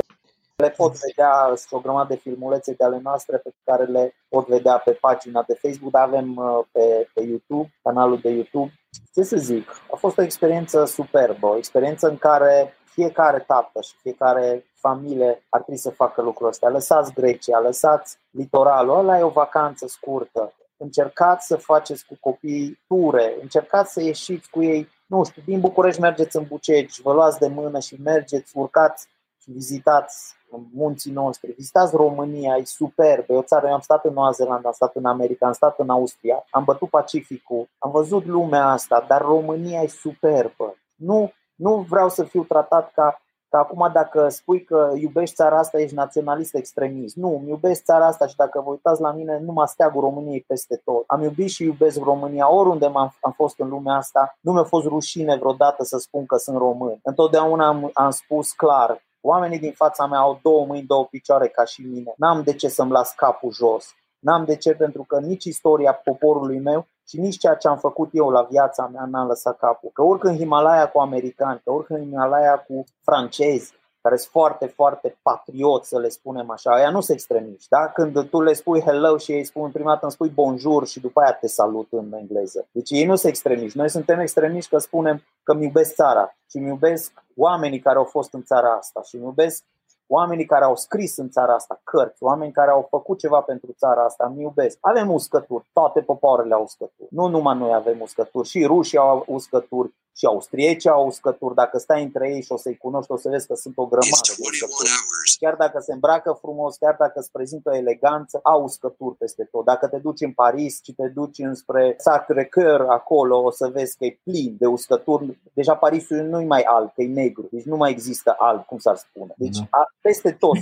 [0.60, 4.46] le pot vedea, sunt o grămadă de filmulețe de ale noastre pe care le pot
[4.46, 8.72] vedea pe pagina de Facebook, dar avem uh, pe, pe YouTube, canalul de YouTube.
[9.14, 13.94] Ce să zic, a fost o experiență superbă, o experiență în care fiecare tată și
[14.00, 16.68] fiecare familie ar trebui să facă lucrul ăsta.
[16.68, 20.52] Lăsați Grecia, lăsați litoralul, ăla e o vacanță scurtă.
[20.76, 26.00] Încercați să faceți cu copiii ture, încercați să ieșiți cu ei nu știu, din București
[26.00, 29.08] mergeți în Bucegi, vă luați de mână și mergeți, urcați
[29.42, 30.34] și vizitați
[30.74, 34.66] munții noștri, vizitați România, e superb, e o țară, eu am stat în Noua Zeelandă,
[34.66, 39.04] am stat în America, am stat în Austria, am bătut Pacificul, am văzut lumea asta,
[39.08, 40.76] dar România e superbă.
[40.96, 43.20] Nu, nu vreau să fiu tratat ca
[43.50, 47.16] Că acum dacă spui că iubești țara asta, ești naționalist extremist.
[47.16, 50.80] Nu, îmi iubesc țara asta și dacă vă uitați la mine, numai steagul României peste
[50.84, 51.04] tot.
[51.06, 54.36] Am iubit și iubesc România oriunde am am fost în lumea asta.
[54.40, 56.98] Nu mi-a fost rușine vreodată să spun că sunt român.
[57.02, 61.64] Întotdeauna am, am spus clar, oamenii din fața mea au două mâini, două picioare ca
[61.64, 62.12] și mine.
[62.16, 63.94] N-am de ce să-mi las capul jos.
[64.18, 68.08] N-am de ce, pentru că nici istoria poporului meu și nici ceea ce am făcut
[68.12, 69.90] eu la viața mea n-am lăsat capul.
[69.92, 74.66] Că urc în Himalaya cu americani, că urc în Himalaya cu francezi, care sunt foarte,
[74.66, 76.70] foarte patrioți, să le spunem așa.
[76.70, 77.88] Aia nu sunt extremiști, da?
[77.88, 81.20] Când tu le spui hello și ei spun prima dată îmi spui bonjour și după
[81.20, 82.68] aia te salut în engleză.
[82.72, 83.78] Deci ei nu sunt extremiști.
[83.78, 88.04] Noi suntem extremiști că spunem că îmi iubesc țara și îmi iubesc oamenii care au
[88.04, 89.64] fost în țara asta și îmi iubesc
[90.12, 94.04] oamenii care au scris în țara asta cărți, oameni care au făcut ceva pentru țara
[94.04, 94.78] asta, îmi iubesc.
[94.80, 97.08] Avem uscături, toate popoarele au uscături.
[97.10, 101.54] Nu numai noi avem uscături, și rușii au uscături, și austrieci au uscături.
[101.54, 104.32] Dacă stai între ei și o să-i cunoști, o să vezi că sunt o grămadă
[104.36, 105.36] de uscături.
[105.38, 109.64] Chiar dacă se îmbracă frumos, chiar dacă îți prezintă o eleganță, au uscături peste tot.
[109.64, 114.04] Dacă te duci în Paris și te duci înspre Sacré-Cœur, acolo o să vezi că
[114.04, 115.38] e plin de uscături.
[115.52, 117.48] Deja Parisul nu e mai alb, că e negru.
[117.50, 119.34] Deci nu mai există alb, cum s-ar spune.
[119.36, 119.66] Deci da.
[119.70, 120.56] a, peste tot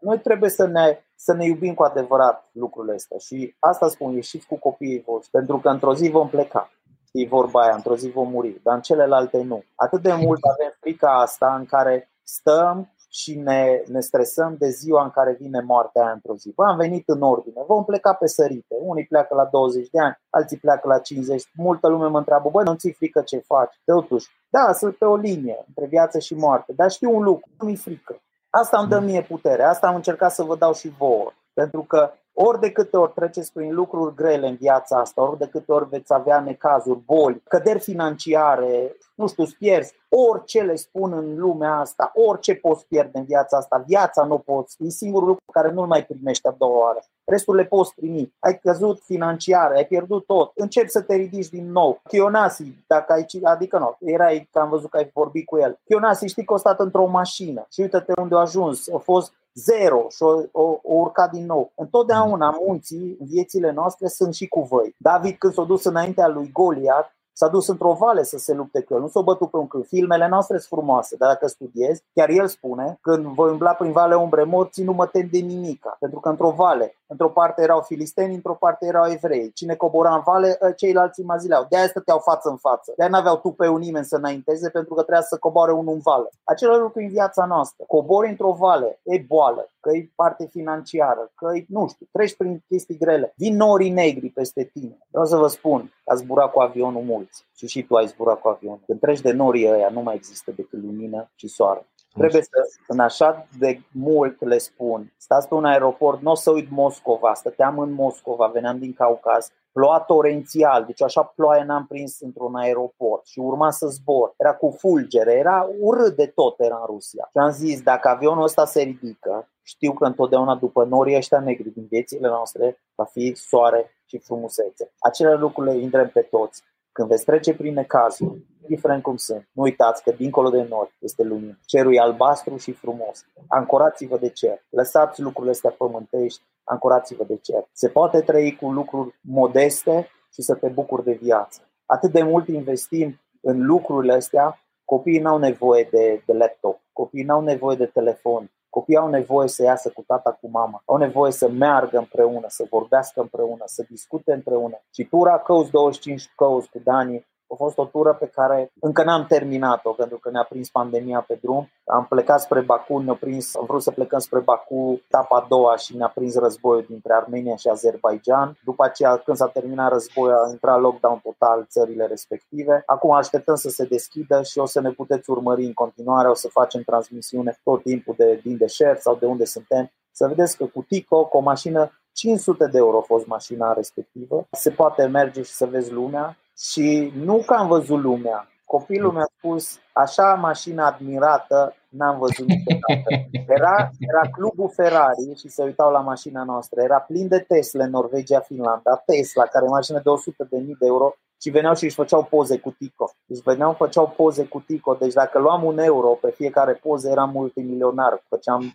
[0.00, 3.18] Noi trebuie să ne să ne iubim cu adevărat lucrurile astea.
[3.18, 6.70] Și asta spun, ieșiți cu copiii voștri, pentru că într-o zi vom pleca
[7.14, 9.64] e vorba aia, într-o zi vom muri, dar în celelalte nu.
[9.74, 15.02] Atât de mult avem frica asta în care stăm și ne, ne stresăm de ziua
[15.02, 16.52] în care vine moartea aia într-o zi.
[16.54, 18.74] Bă, am venit în ordine, vom pleca pe sărite.
[18.80, 21.50] Unii pleacă la 20 de ani, alții pleacă la 50.
[21.54, 23.80] Multă lume mă întreabă, bă, nu ți frică ce faci?
[23.84, 27.68] Totuși, da, sunt pe o linie între viață și moarte, dar știu un lucru, nu
[27.68, 28.22] mi frică.
[28.50, 31.32] Asta îmi dă mie putere, asta am încercat să vă dau și vouă.
[31.52, 35.48] Pentru că ori de câte ori treceți prin lucruri grele în viața asta, ori de
[35.48, 41.36] câte ori veți avea necazuri, boli, căderi financiare, nu știu, pierzi, orice le spun în
[41.38, 45.70] lumea asta, orice poți pierde în viața asta, viața nu poți, e singurul lucru care
[45.70, 47.00] nu-l mai primești a doua oară.
[47.24, 48.34] Restul le poți primi.
[48.38, 50.52] Ai căzut financiar, ai pierdut tot.
[50.54, 52.00] Începi să te ridici din nou.
[52.08, 55.78] Chionasi, dacă ai, adică nu, erai, că am văzut că ai vorbit cu el.
[55.84, 58.88] Chionasi știi că a stat într-o mașină și uite-te unde a ajuns.
[58.88, 61.72] A fost zero și o, o, o urca din nou.
[61.76, 64.94] Întotdeauna munții, viețile noastre sunt și cu voi.
[64.98, 68.94] David când s-a dus înaintea lui Goliat, S-a dus într-o vale să se lupte cu
[68.94, 69.86] el, nu s-a bătut pe un câmp.
[69.86, 74.14] Filmele noastre sunt frumoase, dar dacă studiezi, chiar el spune, când voi umbla prin vale
[74.14, 75.96] umbre morții, nu mă tem de nimica.
[76.00, 79.52] Pentru că într-o vale, într-o parte erau filisteni, într-o parte erau evrei.
[79.52, 81.66] Cine cobora în vale, ă, ceilalți îi mazileau.
[81.68, 82.92] De-aia stăteau față în față.
[82.96, 86.00] De-aia n-aveau tu pe un nimeni să înainteze, pentru că trebuia să coboare unul în
[86.00, 86.28] vale.
[86.44, 87.84] Același lucru în viața noastră.
[87.86, 92.64] Cobori într-o vale, e boală, că e parte financiară, că e, nu știu, treci prin
[92.68, 93.32] chestii grele.
[93.36, 94.98] Vin norii negri peste tine.
[95.10, 98.48] Vreau să vă spun, a zburat cu avionul mulți și și tu ai zburat cu
[98.48, 98.80] avionul.
[98.86, 101.86] Când treci de norii ăia, nu mai există decât lumină și soare.
[102.18, 106.50] Trebuie să, în așa de mult le spun, stați pe un aeroport, nu o să
[106.50, 112.20] uit Moscova, stăteam în Moscova, veneam din Caucaz, ploua torențial, deci așa ploaie n-am prins
[112.20, 114.34] într-un aeroport și urma să zbor.
[114.36, 117.28] Era cu fulgere, era urât de tot era în Rusia.
[117.30, 121.70] Și am zis, dacă avionul ăsta se ridică, știu că întotdeauna după norii ăștia negri
[121.70, 124.90] din viețile noastre va fi soare și frumusețe.
[124.98, 126.62] Acele lucruri le intrăm pe toți.
[126.96, 131.22] Când veți trece prin necazuri, indiferent cum sunt, nu uitați că dincolo de nori este
[131.22, 131.58] lumină.
[131.66, 133.26] Cerul e albastru și frumos.
[133.48, 134.64] Ancorați-vă de cer.
[134.68, 137.68] Lăsați lucrurile astea pământești, ancorați-vă de cer.
[137.72, 141.60] Se poate trăi cu lucruri modeste și să te bucuri de viață.
[141.86, 147.42] Atât de mult investim în lucrurile astea, copiii n-au nevoie de, de laptop, copiii n-au
[147.42, 151.48] nevoie de telefon, Copiii au nevoie să iasă cu tata, cu mama, au nevoie să
[151.48, 154.76] meargă împreună, să vorbească împreună, să discute împreună.
[154.94, 159.26] Și tura Căuți 25 Căuți cu Dani a fost o tură pe care încă n-am
[159.26, 161.70] terminat-o pentru că ne-a prins pandemia pe drum.
[161.84, 165.76] Am plecat spre Baku, ne-a prins, am vrut să plecăm spre Baku, etapa a doua
[165.76, 168.58] și ne-a prins războiul dintre Armenia și Azerbaijan.
[168.64, 172.82] După aceea, când s-a terminat războiul, a intrat lockdown total țările respective.
[172.86, 176.48] Acum așteptăm să se deschidă și o să ne puteți urmări în continuare, o să
[176.48, 179.90] facem transmisiune tot timpul de, din deșert sau de unde suntem.
[180.12, 184.46] Să vedeți că cu Tico, cu o mașină 500 de euro a fost mașina respectivă.
[184.50, 188.48] Se poate merge și să vezi lumea și nu că am văzut lumea.
[188.64, 193.10] Copilul mi-a spus, așa mașină admirată n-am văzut niciodată.
[193.56, 196.82] Era, era clubul Ferrari și se uitau la mașina noastră.
[196.82, 199.02] Era plin de Tesla în Norvegia, Finlanda.
[199.06, 202.24] Tesla, care e mașină de 100 de mii de euro și veneau și își făceau
[202.24, 203.10] poze cu Tico.
[203.26, 204.94] Deci veneau, făceau poze cu Tico.
[204.94, 208.22] Deci dacă luam un euro pe fiecare poză, eram multimilionar.
[208.28, 208.74] Făceam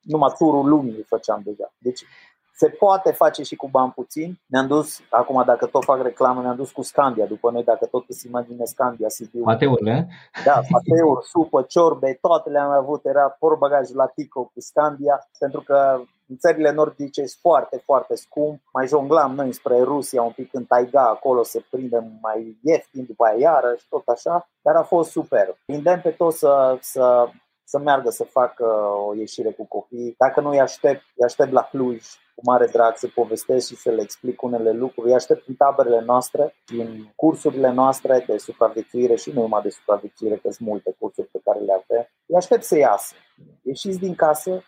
[0.00, 1.72] numai turul lumii făceam deja.
[1.78, 2.00] Deci
[2.60, 4.38] se poate face și cu bani puțin.
[4.46, 8.04] Ne-am dus, acum dacă tot fac reclamă, ne-am dus cu Scandia după noi, dacă tot
[8.08, 9.42] îți imagine Scandia, Sibiu.
[9.42, 10.08] Pateurile?
[10.44, 16.00] Da, pateuri, supă, ciorbe, toate le-am avut, era bagaj la Tico cu Scandia, pentru că
[16.28, 18.60] în țările nordice sunt foarte, foarte scump.
[18.72, 23.24] Mai jonglam noi spre Rusia un pic în taiga, acolo se prinde mai ieftin, după
[23.24, 25.56] aia iară și tot așa, dar a fost super.
[25.66, 27.28] Îndemn pe toți să, să
[27.72, 28.64] să meargă să facă
[29.08, 30.14] o ieșire cu copii.
[30.18, 32.02] Dacă nu îi aștept, îi aștept la Cluj
[32.34, 35.08] cu mare drag să povestesc și să le explic unele lucruri.
[35.08, 40.34] Îi aștept în taberele noastre, în cursurile noastre de supraviețuire și nu numai de supraviețuire,
[40.34, 42.06] că sunt multe cursuri pe care le avem.
[42.26, 43.14] Îi aștept să iasă.
[43.62, 44.62] Ieșiți din casă,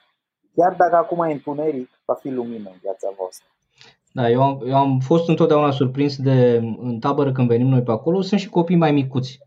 [0.55, 3.47] chiar dacă acum e întuneric, va fi lumină în viața voastră.
[4.13, 7.91] Da, eu am, eu am fost întotdeauna surprins de în tabără când venim noi pe
[7.91, 9.41] acolo, sunt și copii mai micuți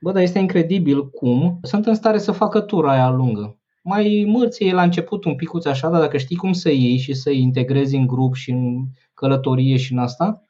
[0.00, 3.58] Bă, dar este incredibil cum sunt în stare să facă tura aia lungă.
[3.82, 7.40] Mai mărție la început un picuț așa, dar dacă știi cum să iei și să-i
[7.40, 8.84] integrezi în grup și în
[9.14, 10.44] călătorie și în asta,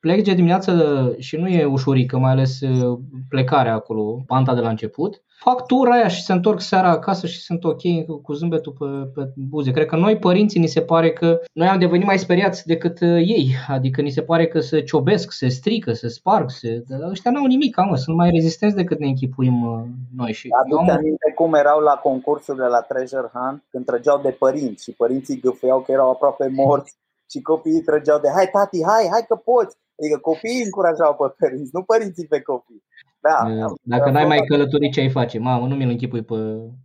[0.00, 4.68] pleci de dimineață și nu e ușurică, mai ales uh, plecarea acolo, panta de la
[4.68, 7.82] început fac tura aia și se întorc seara acasă și sunt ok
[8.22, 9.70] cu zâmbetul pe, pe buze.
[9.70, 13.08] Cred că noi părinții ni se pare că noi am devenit mai speriați decât uh,
[13.08, 13.54] ei.
[13.68, 16.82] Adică ni se pare că se ciobesc, se strică, se sparg, se...
[16.88, 19.80] Dar ăștia n-au nimic, mă, sunt mai rezistenți decât ne închipuim uh,
[20.16, 20.32] noi.
[20.32, 20.96] Și Aduți am...
[20.96, 25.80] aminte cum erau la concursurile la Treasure Hunt când trăgeau de părinți și părinții gâfeau
[25.80, 26.96] că erau aproape morți
[27.30, 29.76] și copiii trăgeau de hai tati, hai, hai că poți.
[29.98, 32.82] Adică copiii încurajau pe părinți, nu părinții pe copii.
[33.20, 33.36] Da,
[33.82, 35.38] Dacă n-ai mai călătorit, ce ai face?
[35.38, 36.34] Mamă, nu mi-l închipui pe,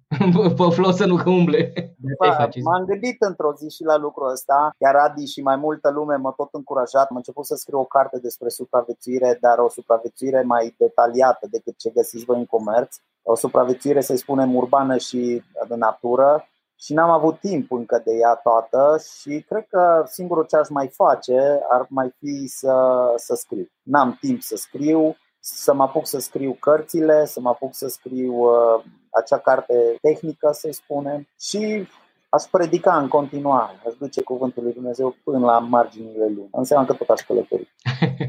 [0.58, 1.74] pe flosă, nu că umble.
[2.20, 4.76] Ba, m-am gândit într-o zi și la lucrul ăsta.
[4.80, 7.08] Chiar Adi și mai multă lume m-a tot încurajat.
[7.10, 11.90] Am început să scriu o carte despre supraviețuire, dar o supraviețuire mai detaliată decât ce
[11.90, 12.96] găsiți voi în comerț.
[13.24, 16.48] O supraviețuire, să-i spunem, urbană și de natură,
[16.84, 20.88] și n-am avut timp încă de ea toată și cred că singurul ce aș mai
[20.88, 22.76] face ar mai fi să,
[23.16, 23.68] să scriu.
[23.82, 28.34] N-am timp să scriu, să mă apuc să scriu cărțile, să mă apuc să scriu
[28.34, 31.88] uh, acea carte tehnică, să spunem, și
[32.36, 36.50] aș predica în continuare, aș duce cuvântul lui Dumnezeu până la marginile lumii.
[36.52, 37.74] Înseamnă că tot aș călători.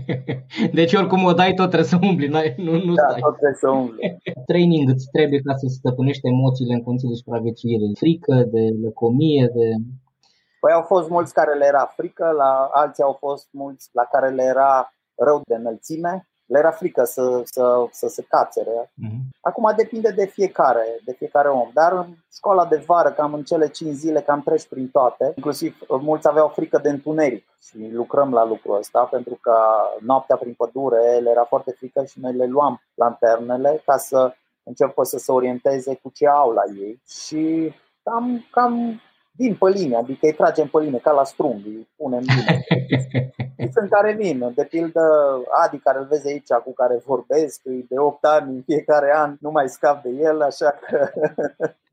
[0.78, 3.20] deci oricum o dai, tot trebuie să umbli, nu, nu da, stai.
[3.20, 4.22] tot trebuie să umbli.
[4.50, 9.66] Training îți trebuie ca să stăpânești emoțiile în condiții de supraviețuire, frică, de lăcomie, de
[10.60, 14.28] Păi au fost mulți care le era frică, la alții au fost mulți la care
[14.30, 18.92] le era rău de înălțime, le era frică să, să, să se cațere.
[18.92, 19.18] Uh-huh.
[19.40, 21.70] Acum depinde de fiecare, de fiecare om.
[21.72, 25.32] Dar în școala de vară, cam în cele 5 zile, cam treci prin toate.
[25.36, 29.56] Inclusiv uh, mulți aveau frică de întuneric și lucrăm la lucrul ăsta pentru că
[30.00, 35.02] noaptea prin pădure le era foarte frică și noi le luam lanternele ca să înceapă
[35.02, 37.72] să se orienteze cu ce au la ei și
[38.02, 39.00] cam, cam
[39.36, 42.64] vin pe linie, adică îi tragem pe linie, ca la strung, îi punem bine.
[43.74, 45.00] Sunt care vin, de pildă
[45.64, 49.50] Adi care îl vezi aici, cu care vorbesc, de 8 ani în fiecare an, nu
[49.50, 51.08] mai scap de el, așa că...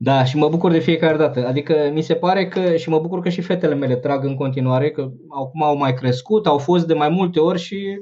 [0.04, 1.48] Da, și mă bucur de fiecare dată.
[1.48, 4.92] Adică mi se pare că, și mă bucur că și fetele mele trag în continuare,
[4.92, 8.00] că acum au mai crescut, au fost de mai multe ori și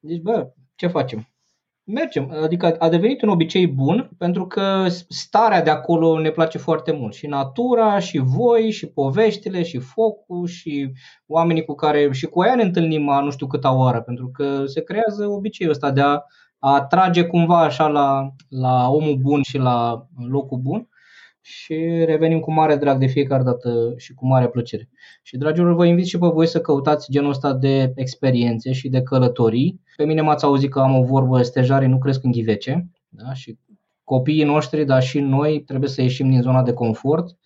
[0.00, 1.28] zici, bă, ce facem?
[1.92, 2.32] Mergem.
[2.42, 7.14] Adică a devenit un obicei bun pentru că starea de acolo ne place foarte mult.
[7.14, 10.92] Și natura, și voi, și poveștile, și focul, și
[11.26, 14.82] oamenii cu care și cu aia ne întâlnim nu știu câta oară, pentru că se
[14.82, 16.18] creează obiceiul ăsta de a,
[16.58, 20.88] a atrage cumva așa la, la omul bun și la locul bun
[21.48, 24.88] și revenim cu mare drag de fiecare dată și cu mare plăcere.
[25.22, 29.02] Și dragilor, vă invit și pe voi să căutați genul ăsta de experiențe și de
[29.02, 29.80] călătorii.
[29.96, 33.32] Pe mine m-ați auzit că am o vorbă, stejarii nu cresc în ghivece da?
[33.32, 33.58] și
[34.04, 37.36] copiii noștri, dar și noi trebuie să ieșim din zona de confort.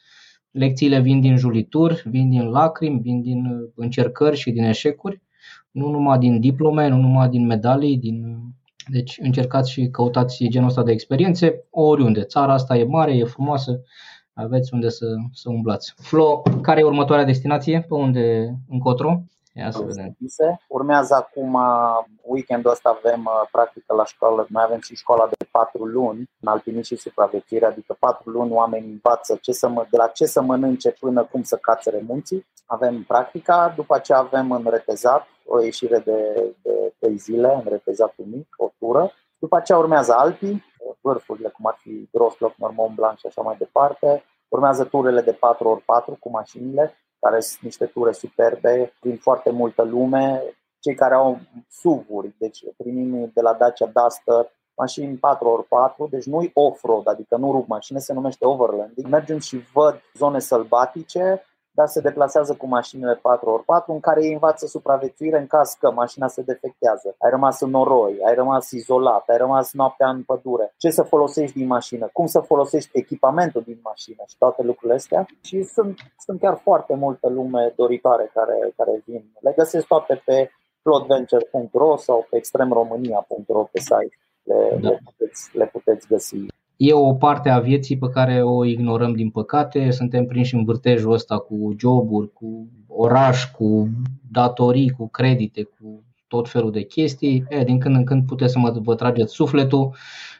[0.51, 3.45] Lecțiile vin din julituri, vin din lacrimi, vin din
[3.75, 5.23] încercări și din eșecuri,
[5.71, 8.39] nu numai din diplome, nu numai din medalii, din
[8.87, 12.23] deci încercați și căutați genul ăsta de experiențe oriunde.
[12.23, 13.81] Țara asta e mare, e frumoasă,
[14.35, 15.95] aveți unde să, să umblați.
[15.97, 17.85] Flo, care e următoarea destinație?
[17.89, 19.23] Pe unde încotro?
[19.55, 20.17] Ia să vedem.
[20.69, 21.59] Urmează acum
[22.23, 26.49] weekendul ăsta avem uh, practică la școală, mai avem și școala de patru luni în
[26.49, 30.43] alpinism și supraviețuire, adică patru luni oamenii învață ce să mă, de la ce să
[30.43, 32.47] mănânce până cum să cațere munții.
[32.67, 38.25] Avem practica, după ce avem în retezat o ieșire de, de 3 zile în retezatul
[38.25, 39.13] mic, o tură.
[39.39, 40.65] După aceea urmează Alpii,
[41.01, 44.25] vârfurile cum ar fi Grosloc, Normand Blanc și așa mai departe.
[44.49, 50.43] Urmează turele de 4x4 cu mașinile, care sunt niște ture superbe, prin foarte multă lume,
[50.79, 51.39] cei care au
[51.69, 57.67] SUV-uri, deci primim de la Dacia Duster mașini 4x4, deci nu-i off-road, adică nu rup
[57.67, 59.07] mașini, se numește overlanding.
[59.07, 61.43] Mergem și văd zone sălbatice,
[61.75, 66.29] dar se deplasează cu mașinile 4x4 în care ei învață supraviețuire în caz că mașina
[66.29, 67.15] se defectează.
[67.19, 70.75] Ai rămas în noroi, ai rămas izolat, ai rămas noaptea în pădure.
[70.77, 75.27] Ce să folosești din mașină, cum să folosești echipamentul din mașină și toate lucrurile astea.
[75.41, 79.25] Și sunt, sunt chiar foarte multe lume doritoare care, care vin.
[79.41, 80.51] Le găsesc toate pe
[80.83, 84.17] plotventure.ro sau pe extremromania.ro pe site.
[84.43, 84.89] Le, da.
[84.89, 86.47] le, puteți, le puteți găsi
[86.85, 89.91] e o parte a vieții pe care o ignorăm din păcate.
[89.91, 93.89] Suntem prinși în vârtejul ăsta cu joburi, cu oraș, cu
[94.31, 97.45] datorii, cu credite, cu tot felul de chestii.
[97.49, 99.95] E, din când în când puteți să mă vă trageți sufletul,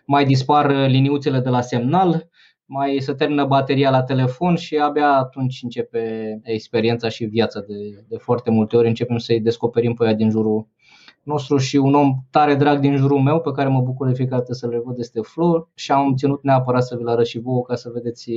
[0.07, 2.29] mai dispar liniuțele de la semnal,
[2.67, 8.17] mai se termină bateria la telefon și abia atunci începe experiența și viața de, de
[8.17, 8.89] foarte multe ori.
[8.89, 10.67] Începem să-i descoperim pe ea din jurul
[11.23, 14.41] nostru și un om tare drag din jurul meu pe care mă bucur de fiecare
[14.41, 17.63] dată să le văd este Flo și am ținut neapărat să vi-l arăt și vouă
[17.63, 18.31] ca să vedeți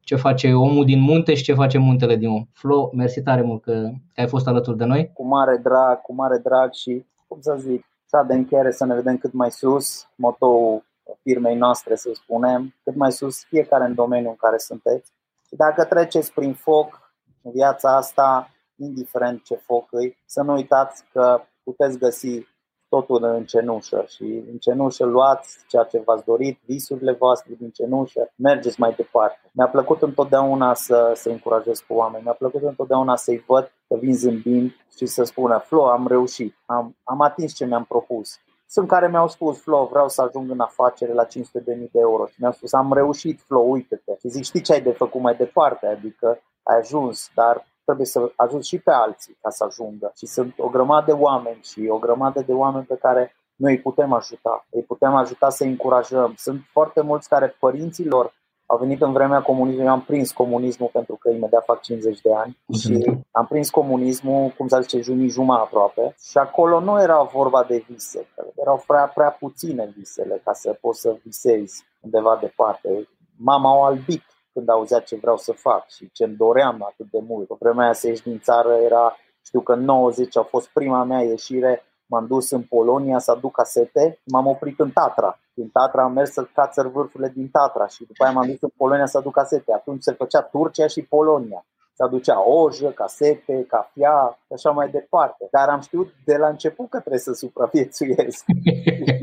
[0.00, 2.46] ce face omul din munte și ce face muntele din om.
[2.52, 5.10] Flo, mersi tare mult că ai fost alături de noi.
[5.12, 8.94] Cu mare drag, cu mare drag și, cum să zic, să de încheiere să ne
[8.94, 10.84] vedem cât mai sus, motoul
[11.22, 15.12] firmei noastre, să spunem, cât mai sus fiecare în domeniul în care sunteți.
[15.48, 17.12] Și dacă treceți prin foc
[17.42, 22.46] în viața asta, indiferent ce foc îi, să nu uitați că puteți găsi
[22.88, 28.32] totul în cenușă și în cenușă luați ceea ce v-ați dorit, visurile voastre din cenușă,
[28.36, 29.50] mergeți mai departe.
[29.52, 34.14] Mi-a plăcut întotdeauna să, să încurajez cu oameni, mi-a plăcut întotdeauna să-i văd că vin
[34.14, 38.38] zâmbind și să spună Flo, am reușit, am, am atins ce mi-am propus.
[38.66, 41.30] Sunt care mi-au spus, Flo, vreau să ajung în afacere la 500.000
[41.64, 44.12] de euro și mi-au spus, am reușit, Flo, uite-te.
[44.20, 45.86] Și zic, știi ce ai de făcut mai departe?
[45.86, 50.12] Adică ai ajuns, dar trebuie să ajut și pe alții ca să ajungă.
[50.16, 53.80] Și sunt o grămadă de oameni și o grămadă de oameni pe care noi îi
[53.80, 54.66] putem ajuta.
[54.70, 56.34] Îi putem ajuta să încurajăm.
[56.36, 58.32] Sunt foarte mulți care părinților
[58.66, 62.34] au venit în vremea comunismului, eu am prins comunismul pentru că imediat fac 50 de
[62.34, 67.22] ani și am prins comunismul, cum să zice, junii jumătate aproape și acolo nu era
[67.22, 73.08] vorba de vise, erau prea, prea puține visele ca să poți să visezi undeva departe.
[73.36, 74.22] Mama o albit
[74.54, 77.46] când auzea ce vreau să fac și ce îmi doream atât de mult.
[77.46, 81.04] Pe vremea aia să ieși din țară era, știu că în 90 a fost prima
[81.04, 85.38] mea ieșire, m-am dus în Polonia să aduc casete, m-am oprit în Tatra.
[85.54, 88.72] Din Tatra am mers să cațăr vârfurile din Tatra și după aia m-am dus în
[88.76, 89.72] Polonia să aduc casete.
[89.72, 91.64] Atunci se făcea Turcia și Polonia
[91.96, 95.48] se aducea ojă, casete, cafea și așa mai departe.
[95.50, 98.44] Dar am știut de la început că trebuie să supraviețuiesc.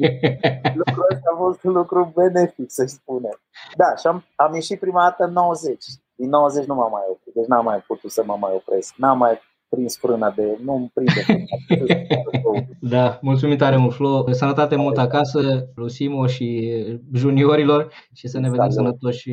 [0.80, 3.40] Lucrul ăsta a fost un lucru benefic, să spunem.
[3.76, 5.86] Da, și am, am ieșit prima dată în 90.
[6.16, 8.94] Din 90 nu m-am mai oprit, deci n-am mai putut să mă mai opresc.
[8.96, 10.58] N-am mai prins frâna de...
[10.64, 11.26] nu-mi prinde
[12.96, 14.32] Da, mulțumim tare mult, Flo.
[14.32, 16.72] Sănătate mult acasă, Lucimo și
[17.14, 19.32] juniorilor și să ne vedem sănătoși,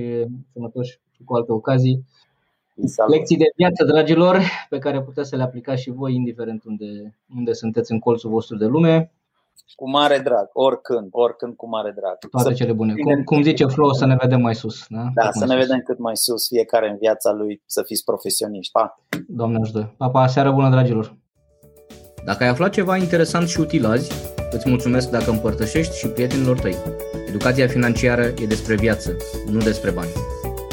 [0.53, 2.05] sănătoși cu alte ocazii.
[2.87, 3.15] Salut.
[3.15, 7.53] Lecții de viață, dragilor, pe care puteți să le aplicați și voi, indiferent unde, unde
[7.53, 9.13] sunteți în colțul vostru de lume.
[9.77, 12.19] Cu mare drag, oricând, oricând cu mare drag.
[12.31, 12.95] Toate să cele bune.
[12.95, 14.85] Cum, cum zice Flo, să ne vedem mai sus.
[14.89, 15.61] Da, da să ne sus.
[15.63, 18.73] vedem cât mai sus, fiecare în viața lui, să fiți profesioniști.
[18.73, 19.01] Pa!
[19.29, 19.95] Doamne ajută!
[19.97, 21.17] Pa, pa, seară bună, dragilor!
[22.25, 24.13] Dacă ai aflat ceva interesant și util azi,
[24.51, 26.75] îți mulțumesc dacă împărtășești și prietenilor tăi.
[27.29, 29.17] Educația financiară e despre viață,
[29.51, 30.11] nu despre bani.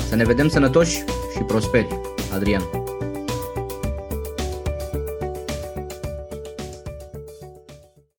[0.09, 1.03] Să ne vedem sănătoși
[1.35, 1.99] și prosperi.
[2.33, 2.84] Adrian.